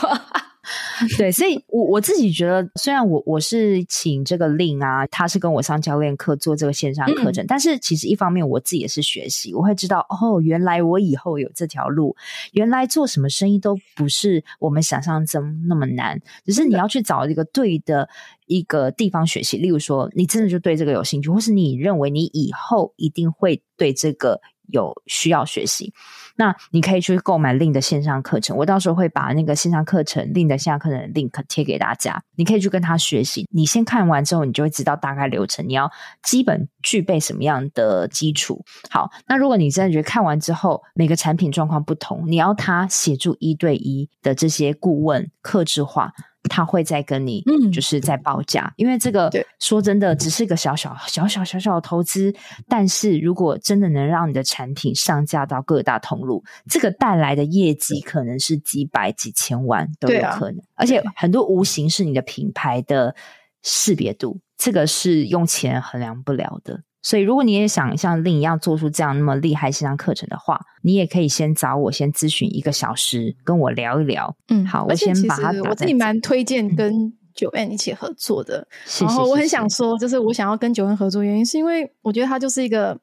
[1.17, 12.15] 对，所以我我自己觉得，虽然我我是请这个 Lin 啊，他是跟我上教练课做这个线上课程，嗯、但是其实一方面我自己也是学习，我会知道哦，原来我以后有这条路，
[12.51, 18.09] 原来做什么生意都不是我们想象中那么难，只是你要去找一个对的
[18.47, 25.93] 一个地方学习，例如说你真的就对这个有兴趣，或是你认为你以后一定会对这个有需要学习。
[26.37, 33.47] 那你可以去购买 Link 的线上课程，我到时候会把那个线上课程 Link 的线上课程 link 贴给大家，你可以去跟他学习。
[33.51, 35.89] 你先看完之后，你就会知道大概流程，你要
[36.21, 38.63] 基本具备什么样的基础。
[38.89, 46.13] 好，那如果你真的觉得看完之后每个产品状况不同，你要他协助一对一的这些顾问客制化。
[46.47, 48.05] 他会再跟你，嗯，就是。
[48.05, 52.31] 在报价，嗯、因为这个说真的，只是一个小小小小小小的投资，
[52.67, 63.15] 但是如果真的能让你的产品上架到各大通路，这个带来的业绩可能是几百几千万都有可能，啊、而且很多无形是你的品牌的
[63.63, 66.83] 识别度，这个是用钱衡量不了的。
[67.05, 74.35] 所以，如果你也想像 Lin 一样做出这样那么厉害线上课程的话，你也可以先找我，先咨询一个小时，跟我聊一聊。
[74.47, 75.51] 嗯，好，我先把它。
[75.69, 78.67] 我自己蛮推荐跟 Joanne 一起合作的。
[79.01, 82.99] 嗯、然后我很想说，就是我想要跟 Joanne 合作，原因是因为我觉得他就是一个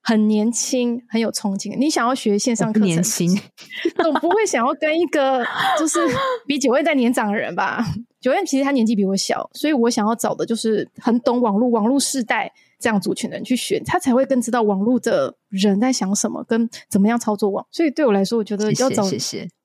[0.00, 1.76] 很年轻、很有憧憬。
[1.76, 3.38] 你想要学线上课程，年轻
[4.02, 5.44] 总不会想要跟一个
[5.78, 6.00] 就是
[6.46, 7.84] 比 Joanne 再年长的人吧？
[8.22, 12.50] Joanne 其实他年纪比我小，所以我想要找的就是很懂网络、网络世代。
[12.82, 17.64] 这样族群的人去选，他才会更知道网络的人在想什么，跟怎么样操作网。
[17.70, 19.08] 所以对我来说，我觉得要找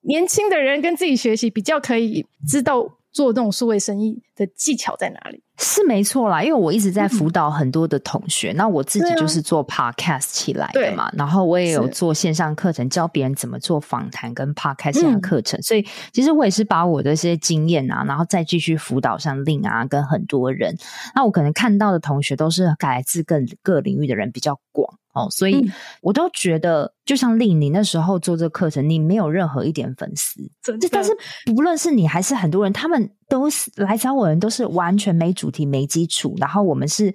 [0.02, 5.42] 年轻的人跟自己学习，比较可以知道做这种数位生意的技巧在哪里。
[5.60, 20.76] 是没错啦，因为我一直在辅导很多的同学，嗯、那我自己就是做 podcast 起来的嘛，然后我也有做线上课程，教别人怎么做访谈跟 podcast 线上课程，嗯、所以其实我也是把我的一些经验啊，然后再继续辅导上 Lin 啊，跟很多人，
[21.16, 24.97] 那我可能看到的同学都是来自各各领域的人比较广。
[25.18, 25.68] 哦，所以
[26.02, 30.78] 我都觉得，就像 Lin，你那时候做这个课程，你没有任何一点粉丝，这。
[30.90, 31.12] 但是
[31.46, 37.14] 不论是你还是很多人，他们都是来找我的人，都是完全没主题、没基础，然后我们是。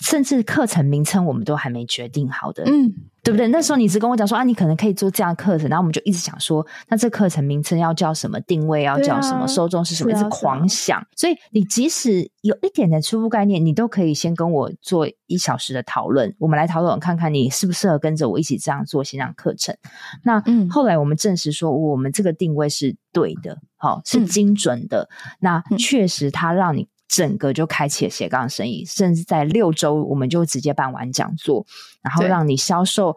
[0.00, 3.46] 甚至课程名称我们都还没决定好的，嗯，对不对？
[3.48, 8.40] 那时候你只跟我讲说啊，你可能可以做这样课程，然后我们就一直想说，那这课程名称要叫什么？
[8.40, 9.46] 定位要叫什么？
[9.46, 10.10] 受众是什么？
[10.10, 11.06] 一直狂想。
[11.16, 19.76] 所以你即使有一点点初步概念，你都可以先跟我做一小时的讨论，我们来讨论看看你适不适合跟着我一起这样做线上课程。
[20.24, 25.08] 那后来我们证实说，我们这个定位是对的，好，是精准的。
[25.40, 26.88] 那确实，它让你。
[27.10, 31.66] 整个就开启了斜杠生意，甚至在六周我们就直接办完讲座，
[32.02, 33.16] 然后让你销售，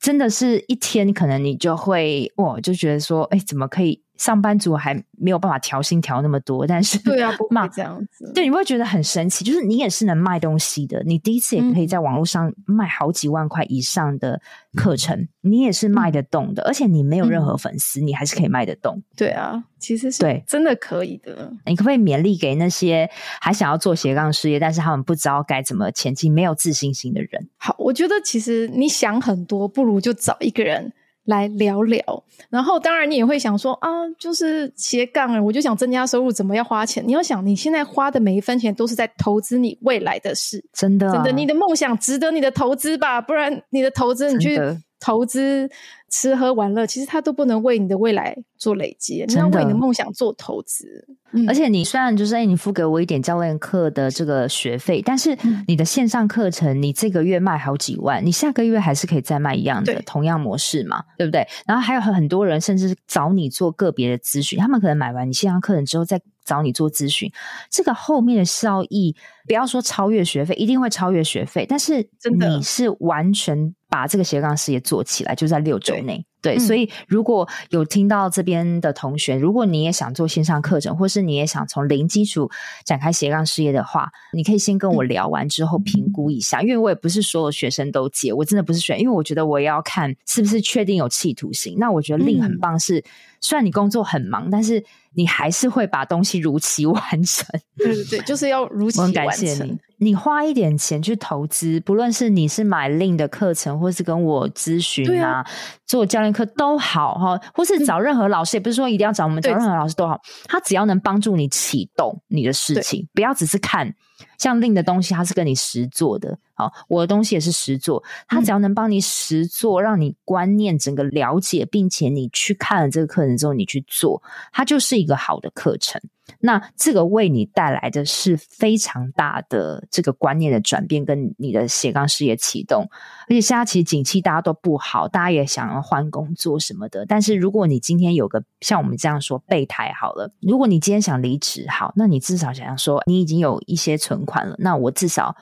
[0.00, 14.40] 真的是一天可能你就会哇，就觉得说，哎，怎么可以上班族还没有办法调薪调那么多，但是对啊， 不会这样子，对，你会觉得很神奇，就是你也是能卖东西的，你第一次也可以在网络上卖好几万块以上的
[14.74, 19.02] 课程，嗯、你也是卖得动的，而且你没有任何粉丝，嗯、你还是可以卖得动。
[19.16, 21.52] 对啊，其实是对，真的可以的。
[21.64, 23.08] 你可不可以勉励给那些
[23.40, 27.48] 还想要做斜杠事业，但是他们不知道该怎么前进、没有自信心的人？
[27.56, 30.92] 好，我觉得其实你想很多，不如就找一个人。
[31.28, 32.02] 来聊聊，
[32.48, 37.04] 然后当然你也会想说啊，就是斜杠，我就想增加收入，怎么要花钱？
[37.06, 43.20] 你要想，你现在花的每一分钱都是在投资你未来的事，真的，真的，你的梦想值得你的投资吧？
[43.20, 44.58] 不然你的投资，你去
[45.00, 45.70] 投资。
[46.10, 51.06] 吃喝玩乐，其实它都不能为你的未来做累积，你要为你的梦想做投资。
[51.32, 55.36] 嗯、而且你虽然就是哎，你付给我一点教练课的这个学费，但是
[55.66, 61.46] 你的线上课程，你这个月卖好几万，你下个月还是可以再卖一样的同样模式嘛，对不对？
[61.66, 66.18] 然后还有很多人甚至找你做个别的咨询，他们可能买完你线上课程之后再
[66.48, 67.30] 找你做咨询，
[67.70, 69.14] 这个后面的效益，
[69.46, 73.74] 不要说超越学费，一定会超越学费，但是真的你是完全。
[73.90, 76.22] 把这个斜杠事业做起来，就在六周内。
[76.42, 82.50] 对，所以如果有听到这边的同学，如果你也想做线上课程，或是你也想从零基础
[82.84, 91.74] 展开斜杠事业的话，你可以先跟我聊完之后评估一下，嗯、因为我也不是所有学生都接，我真的不是选，因为我觉得我也要看是不是确定有企图心。
[91.78, 93.04] 那我觉得 Lin 很棒是，是、嗯、
[93.40, 94.84] 虽然你工作很忙，但是
[95.14, 97.46] 你还是会把东西如期完成。
[97.76, 99.24] 对对对，就是要如期完成。
[99.24, 99.78] 我很感谢你。
[100.00, 105.46] 你花一点钱去投资，不论是你是买 Lin 的课程，或是跟我咨询啊，啊
[105.86, 113.94] 做教练课都好哈，或是找任何老师，嗯、也不是说一定要找我们，找任何老师都好，他只要能帮助你启动你的事情，不要只是看。
[114.36, 116.38] 像 Lin 的东西，它是跟你实做的。
[116.58, 118.02] 好，我的东西也是实做。
[118.26, 124.20] 他只要能帮你实做，让你观念整个了解，并且你去看了这个课程之后，你去做，
[124.52, 126.02] 它就是一个好的课程。
[126.40, 132.86] 那这个为你带来的是非常大的这个观念的转变，跟你的斜杠事业启动。
[133.28, 137.06] 而且现在其实景气大家都不好，大家也想要换工作什么的。
[137.06, 145.34] 但是如果你今天有个像我们这样说备胎好了，如果你今天想离职，好，那你至少想要说你已经有一些存款了，那我至少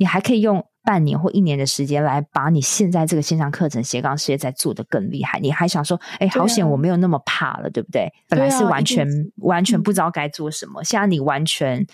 [0.00, 0.66] 你还可以用。
[0.82, 8.10] 半年或一年的时间来把你现在这个线上课程斜杠事业再做得更厉害，你还想说，哎，好险我没有那么怕了，对，不对？
[8.26, 11.86] 本来是完全、啊、完全不知道该做什么，嗯、现在你完全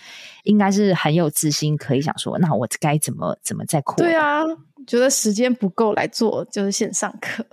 [0.45, 3.97] 应该是很有自信，可以想说，那我该怎么怎么再扩？
[3.97, 4.41] 对啊，
[4.87, 7.45] 觉得时间不够来做就是线上课。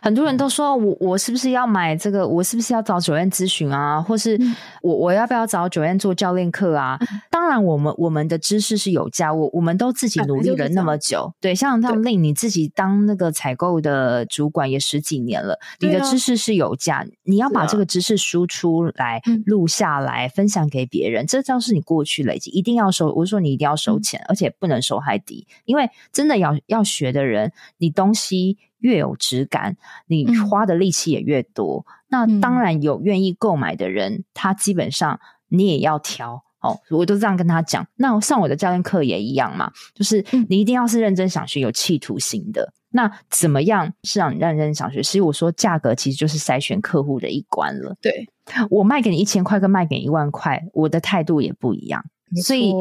[0.00, 2.26] 很多人都说我我是不是要买这个？
[2.26, 4.00] 我是不是要找 Joanne 咨询啊？
[4.00, 4.38] 或是
[4.82, 6.96] 我我要不要找 Joanne 做教练课啊？
[7.00, 23.12] 嗯、当然，我们我们的知识是有价，我我们都自己努力了那么久，对，像像 Lin 你自己当那个采购的主管也十几年了，你的知识是有价，啊、你要把这个知识输出来、录下来、分享给别人，这就是你过去累积，一定要收。
[23.14, 28.58] 我说你一定要收钱，嗯、而且不能收太低，因为真的要要学的人，你东西。
[28.78, 29.76] 越有质感，
[30.06, 31.84] 你花的力气也越多。
[31.86, 36.78] 嗯、那当然有愿意购买的人，嗯、他基本上你也要挑哦。
[36.90, 37.86] 我都这样跟他讲。
[37.96, 42.62] 那上我的教练课也一样嘛，就是你一定要是认真想学、有企图心的。
[42.62, 45.02] 嗯、那怎么样是让你认真想学？
[45.02, 47.96] 所以我说价格其实就是筛选客户的一关了。
[48.00, 48.28] 对，
[48.70, 52.04] 我卖给你一千块，跟卖给你一万块，我的态度也不一样。
[52.42, 52.72] 所以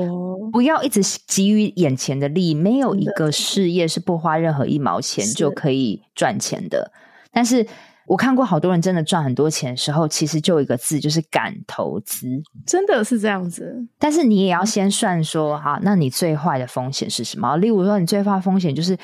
[0.52, 6.92] 不要一直急于眼前的利益，没有一个事业是不花任何一毛钱就可以赚钱的。
[7.32, 7.66] 但是
[8.06, 12.28] 我看过好多人真的赚很多钱的时候，其实就一个字，就是敢投资，
[12.66, 13.86] 真的是这样子。
[13.98, 17.56] 但是你也要先算说，好，那你最坏的风险是什么？
[17.58, 18.98] 例如说，你最坏风险就是。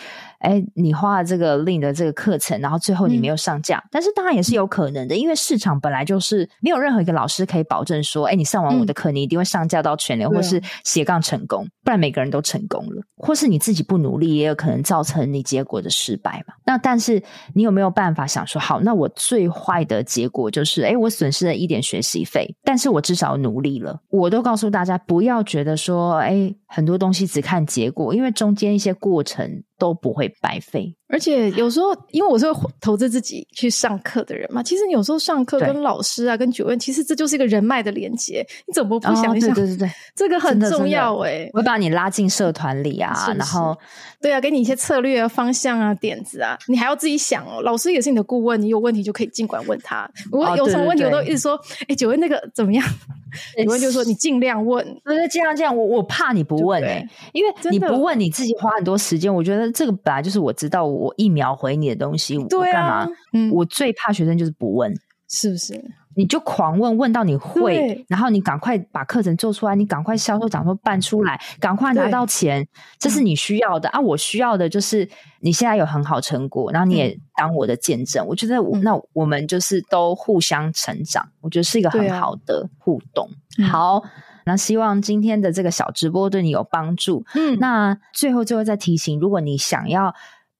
[0.43, 16.53] 哎，你花了这个 Lin 的这个课程，然后最后你没有上架，嗯、但是当然也是有可能的，因为市场本来就是没有任何一个老师可以保证说，哎，你上完我的课，你一定会上架到全流，嗯、或是斜杠成功，不然每个人都成功了，或是你自己不努力，也有可能造成你结果的失败嘛。
[16.65, 17.23] 那但是
[17.55, 23.99] 你有没有办法想说，好，那我最坏的结果就是，哎，我损失了一点学习费，但是我至少努力了。
[24.09, 29.63] 我都告诉大家，不要觉得说，哎，很多东西只看结果，因为中间一些过程。
[29.83, 34.63] 都不会白费，而且有时候，因为我是会投资自己去上课的人嘛。
[34.63, 38.43] 其实你有时候上课跟老师啊，跟 Joanne，其实这就是一个人脉的连接。
[38.65, 39.51] 你怎么不想一想？
[39.51, 41.47] 哦、对对对，这个很重要哎。
[41.53, 43.77] 我会把你拉进社团里啊，是是然后
[44.19, 47.61] 对啊，给你一些策略啊、方向啊、点子啊，你还要自己想哦。
[47.61, 50.09] 老师也是你的顾问，你有问题就可以尽管问他。
[50.31, 52.83] 我有什么问题，我都一直说，哎，Joanne 那个怎么样
[53.57, 55.75] ？Joanne 就说你尽量问，对对，尽量这样。
[55.75, 59.31] 我我怕你不问哎、欸，因为你不问，你自己花很多时间。
[59.33, 59.63] 我觉得。
[59.73, 63.07] 这个本来就是我知道，我一秒回你的东西，我干嘛？
[63.33, 64.93] 嗯，我最怕学生就是不问，
[65.27, 65.83] 是不是？
[66.15, 72.67] 你就狂问，问到你会，然后你赶快把课程做出来，你赶快销售讲座办出来，赶快拿到钱，
[72.99, 73.99] 这是你需要的啊！
[73.99, 78.23] 我需要的就是你现在有很好成果，然后你也当我的见证。
[78.23, 83.27] 嗯、我觉得我，那我们就是都互相成长，我觉得是一个很好的互动。
[83.63, 84.03] 啊、好，
[84.45, 87.25] 那希望今天的这个小直播对你有帮助。
[87.33, 90.13] 嗯，那最后最后再提醒，如果你想要。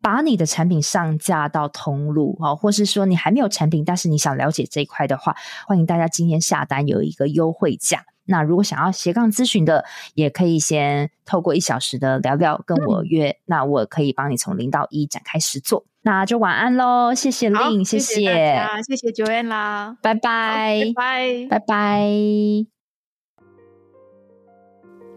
[0.04, 5.34] 把你的产品上架到通路啊，或是说你还没有产品，但是你想了解这一块的话，
[5.66, 8.04] 欢迎大家今天下单有一个优惠价。
[8.26, 15.86] 那如果想要斜杠咨询的，也可以先透过一小时的聊聊跟我约，嗯、那我可以帮你从零到一展开实做。
[16.01, 18.26] 那就晚安喽，谢谢 Lin，谢谢
[18.56, 22.10] 大家，谢谢 Joanne 啦，拜拜，拜拜，拜拜。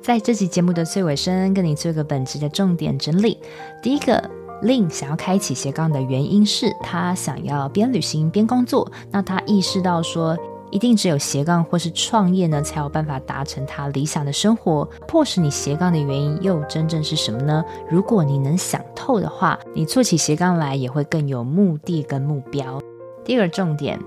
[0.01, 3.41] 在这期节目的最尾声，跟你做一个本集的重点整理。
[3.82, 4.36] 第一个。
[4.62, 8.90] Lin 想要开启斜杠的原因是他想要边旅行边工作。
[9.11, 10.36] 那他意识到说，
[10.70, 14.84] 一定只有斜杠或是创业呢，才有办法达成他理想的生活。
[15.07, 17.64] 迫使你斜杠的原因又真正是什么呢？
[17.88, 22.80] 如果你能想透的话，你做起斜杠来也会更有目的跟目标。
[23.24, 23.98] 第二个重点。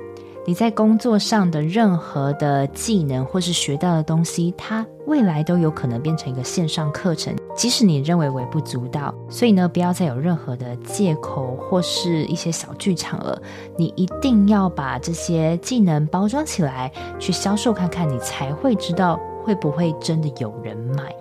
[0.50, 9.14] 你在工作上的任何的技能或是学到的东西，它未来都有可能变成一个线上课程，即使你认为微不足道。
[9.30, 13.40] 所以呢，不要再有任何的借口或是一些小剧场了。
[13.78, 21.16] 你一定要把这些技能包装起来，去销售看看，你才会知道会不会真的有人买。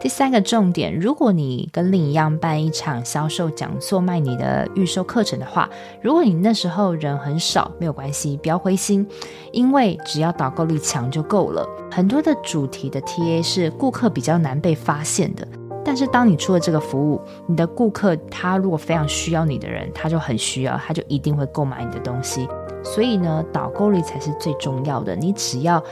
[0.00, 5.68] 第三个重点，如果你跟另一样办一场销售讲座卖你的预售课程的话，
[6.00, 9.06] 如果你那时候人很少，没有关系，不要灰心，
[9.52, 11.68] 因为只要导购力强就够了。
[11.90, 15.46] 很多的主题的 TA 是顾客比较难被发现的，
[15.84, 22.48] 但是当你出了这个服务，你的顾客他如果非常需要你的人，他就很需要，他就一定会购买你的东西。
[22.82, 25.14] 所以呢，导购力才是最重要的。
[25.14, 25.84] 你只要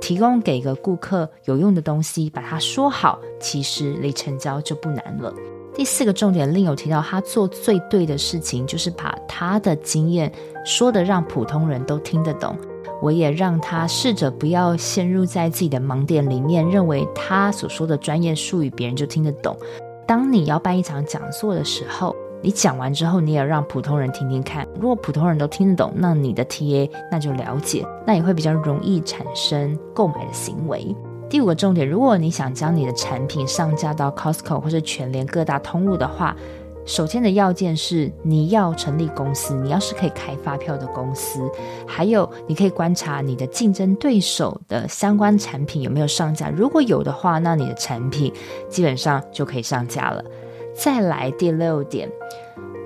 [0.00, 5.32] 提供给个顾客有用的东西，把它说好，其实离成交就不难了。
[5.74, 10.32] 第四个重点另有提到他做最对的事情，就是把他的经验
[10.64, 12.56] 说得让普通人都听得懂。
[13.02, 19.54] 我也让他试着不要陷入在自己的盲点里面，认为他所说的专业术语别人就听得懂。
[20.06, 22.16] 当你要办一场讲座的时候，
[22.46, 24.64] 你讲完之后，你也让普通人听听看。
[24.76, 30.94] 如果普通人都听得懂，那你的 TA 那就了解，那也会比较容易产生购买的行为。
[31.28, 36.36] 第五个重点，如果你想将你的产品上架到 Costco 或者全联各大通路的话，
[36.84, 41.40] 首先的要件是你要成立公司，你要是可以开发票的公司，
[41.84, 46.48] 还有你可以观察你的竞争对手的相关产品有没有上架。
[46.48, 48.32] 如果有的话，那你的产品
[48.68, 50.24] 基本上就可以上架了。
[50.76, 52.08] 再来第六点，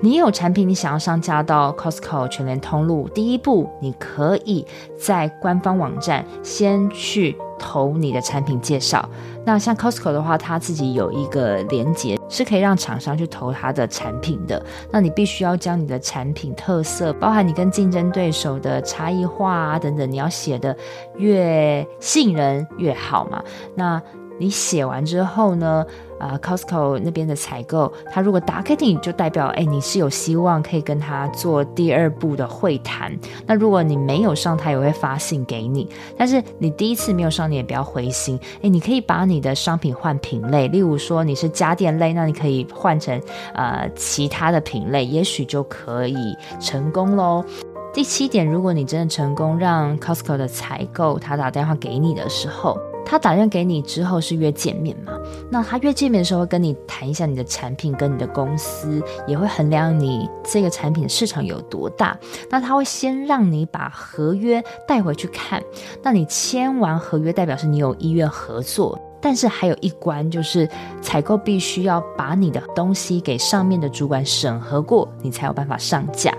[0.01, 4.65] 你有产品，你想要上架到 Costco 全联通路，第一步，你可以
[4.97, 9.07] 在官方网站先去投你的产品介绍。
[9.43, 14.63] 那像 Costco 的话，它自己有一个连结，是可以让厂商去投它的产品的。
[14.91, 20.75] 那你必须要将你的产品特色，包含你跟竞争对手的差异化啊等等，你要写的
[21.17, 23.43] 越吸引人越好嘛。
[23.75, 24.01] 那
[24.41, 25.85] 你写完之后呢，
[26.19, 33.15] 呃，Costco 那边的采购，他如果打给你，就代表哎，你是有希望可以跟他做第二步的会谈。
[33.45, 35.87] 那如果你没有上，他也会发信给你。
[36.17, 38.39] 但是你第一次没有上，你也不要灰心。
[38.63, 43.21] 哎，你可以把你的商品换品类，例如说你是家电类，那你可以换成
[43.53, 47.45] 呃其他的品类，也许就可以成功喽。
[47.93, 52.75] 第七点，如果你真的成功让 Costco 的采购他打电话给你的时候。
[53.05, 55.13] 他打电话给你之后是约见面嘛？
[55.49, 62.17] 那他约见面的时候会跟你谈一下你的产品跟你的公司，也会衡量你这个产品的市场有多大。
[62.49, 65.61] 那他会先让你把合约带回去看。
[66.01, 68.99] 那你签完合约，代表是你有意愿合作。
[69.23, 70.67] 但是还有一关，就是
[70.99, 76.33] 采购必须要把你的东西给上面的主管审核过，你才有办法上架。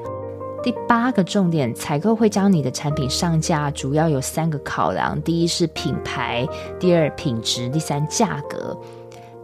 [0.63, 6.47] 第八个重点，采购会将你的产品上架，主要有三个考量：第一是品牌，
[6.79, 8.79] 第二品质，第三价格。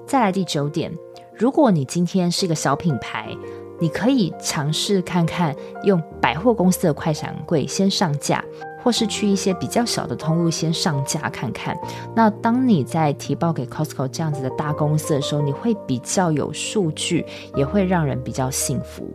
[0.06, 0.92] 再来第九点，
[1.34, 3.36] 如果你今天是一个小品牌，
[3.80, 8.44] 你可以尝试看看用百货公司的快闪柜先上架，
[8.80, 11.76] 或是去一些比较小的通路先上架看看。
[12.14, 19.12] 那当你在提报给 Costco 这样子的大公司的时候，你会比较有数据，也会让人比较信服。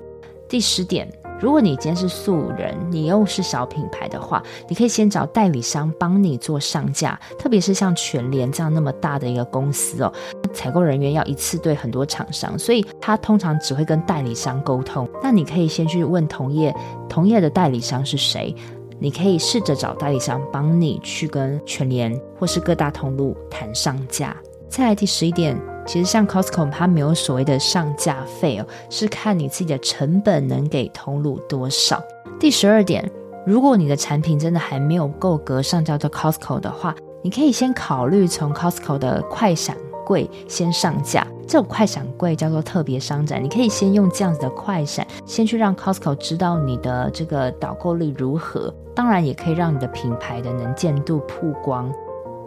[0.49, 1.07] 第十点。
[1.43, 10.13] 如果你今天是素人，你又是小品牌的话，你可以先找代理商帮你做上架，特别是像全联这样那么大的一个公司哦，
[10.53, 15.05] 采购人员要一次对很多厂商，所以他通常只会跟代理商沟通。
[15.21, 16.73] 那你可以先去问同业，
[17.09, 18.55] 同业的代理商是谁？
[18.97, 24.33] 你可以试着找代理商帮你去跟全联或是各大通路谈上架。
[24.69, 32.01] 再来第十一点，其实像 Costco 它没有所谓的上架费哦，是看你自己的成本能给通路多少。
[32.39, 33.09] 第十二点，
[33.45, 41.27] 如果你的产品真的还没有够格上架到 Costco 的话，你可以先考虑从 Costco 的快闪柜先上架。
[41.45, 48.73] 这种快闪柜叫做特别商展，你可以先用这样子的快闪，先去让 Costco 知道你的这个导购率如何。
[48.95, 51.91] 当然，也可以让你的品牌的能见度曝光。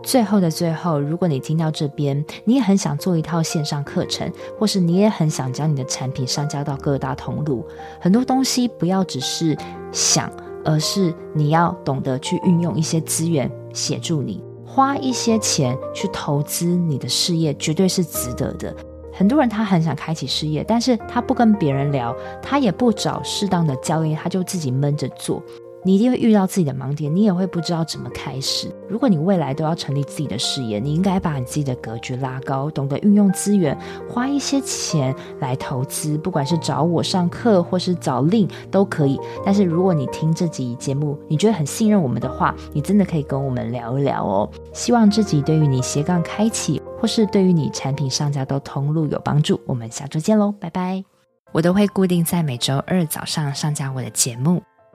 [0.07, 7.67] 最后的最后，如果你听到这边，你也很想做一套线上课程，或是你也很想将你的产品上交到各大通路，
[8.01, 9.59] 很多东西不要只是
[9.91, 10.31] 想，
[10.65, 18.73] 而是你要懂得去运用一些资源协助你，花一些钱去投资你的事业，绝对是值得的。
[19.13, 25.43] 很多人他很想开启事业，但是他不跟别人聊，他也不找适当的教练，他就自己闷着做。
[25.87, 28.75] 你一定会遇到自己的盲点，你也会不知道怎么开始。
[28.89, 33.79] 如果你未来都要成立自己的事业，你应该把你自己的格局拉高，懂得运用资源，
[34.09, 39.17] 花一些钱来投资，不管是找我上课，或是找令都可以。
[39.45, 44.51] 但是如果你听这集节目，你觉得很信任我们的话，你真的可以跟我们聊一聊哦。
[44.73, 49.61] 希望这集对于你斜杠开启，或是对于你产品上架到通路有帮助。
[49.65, 51.05] 我们下周见喽，拜拜！
[51.53, 54.61] 我都会固定在每周二早上上架我的节目。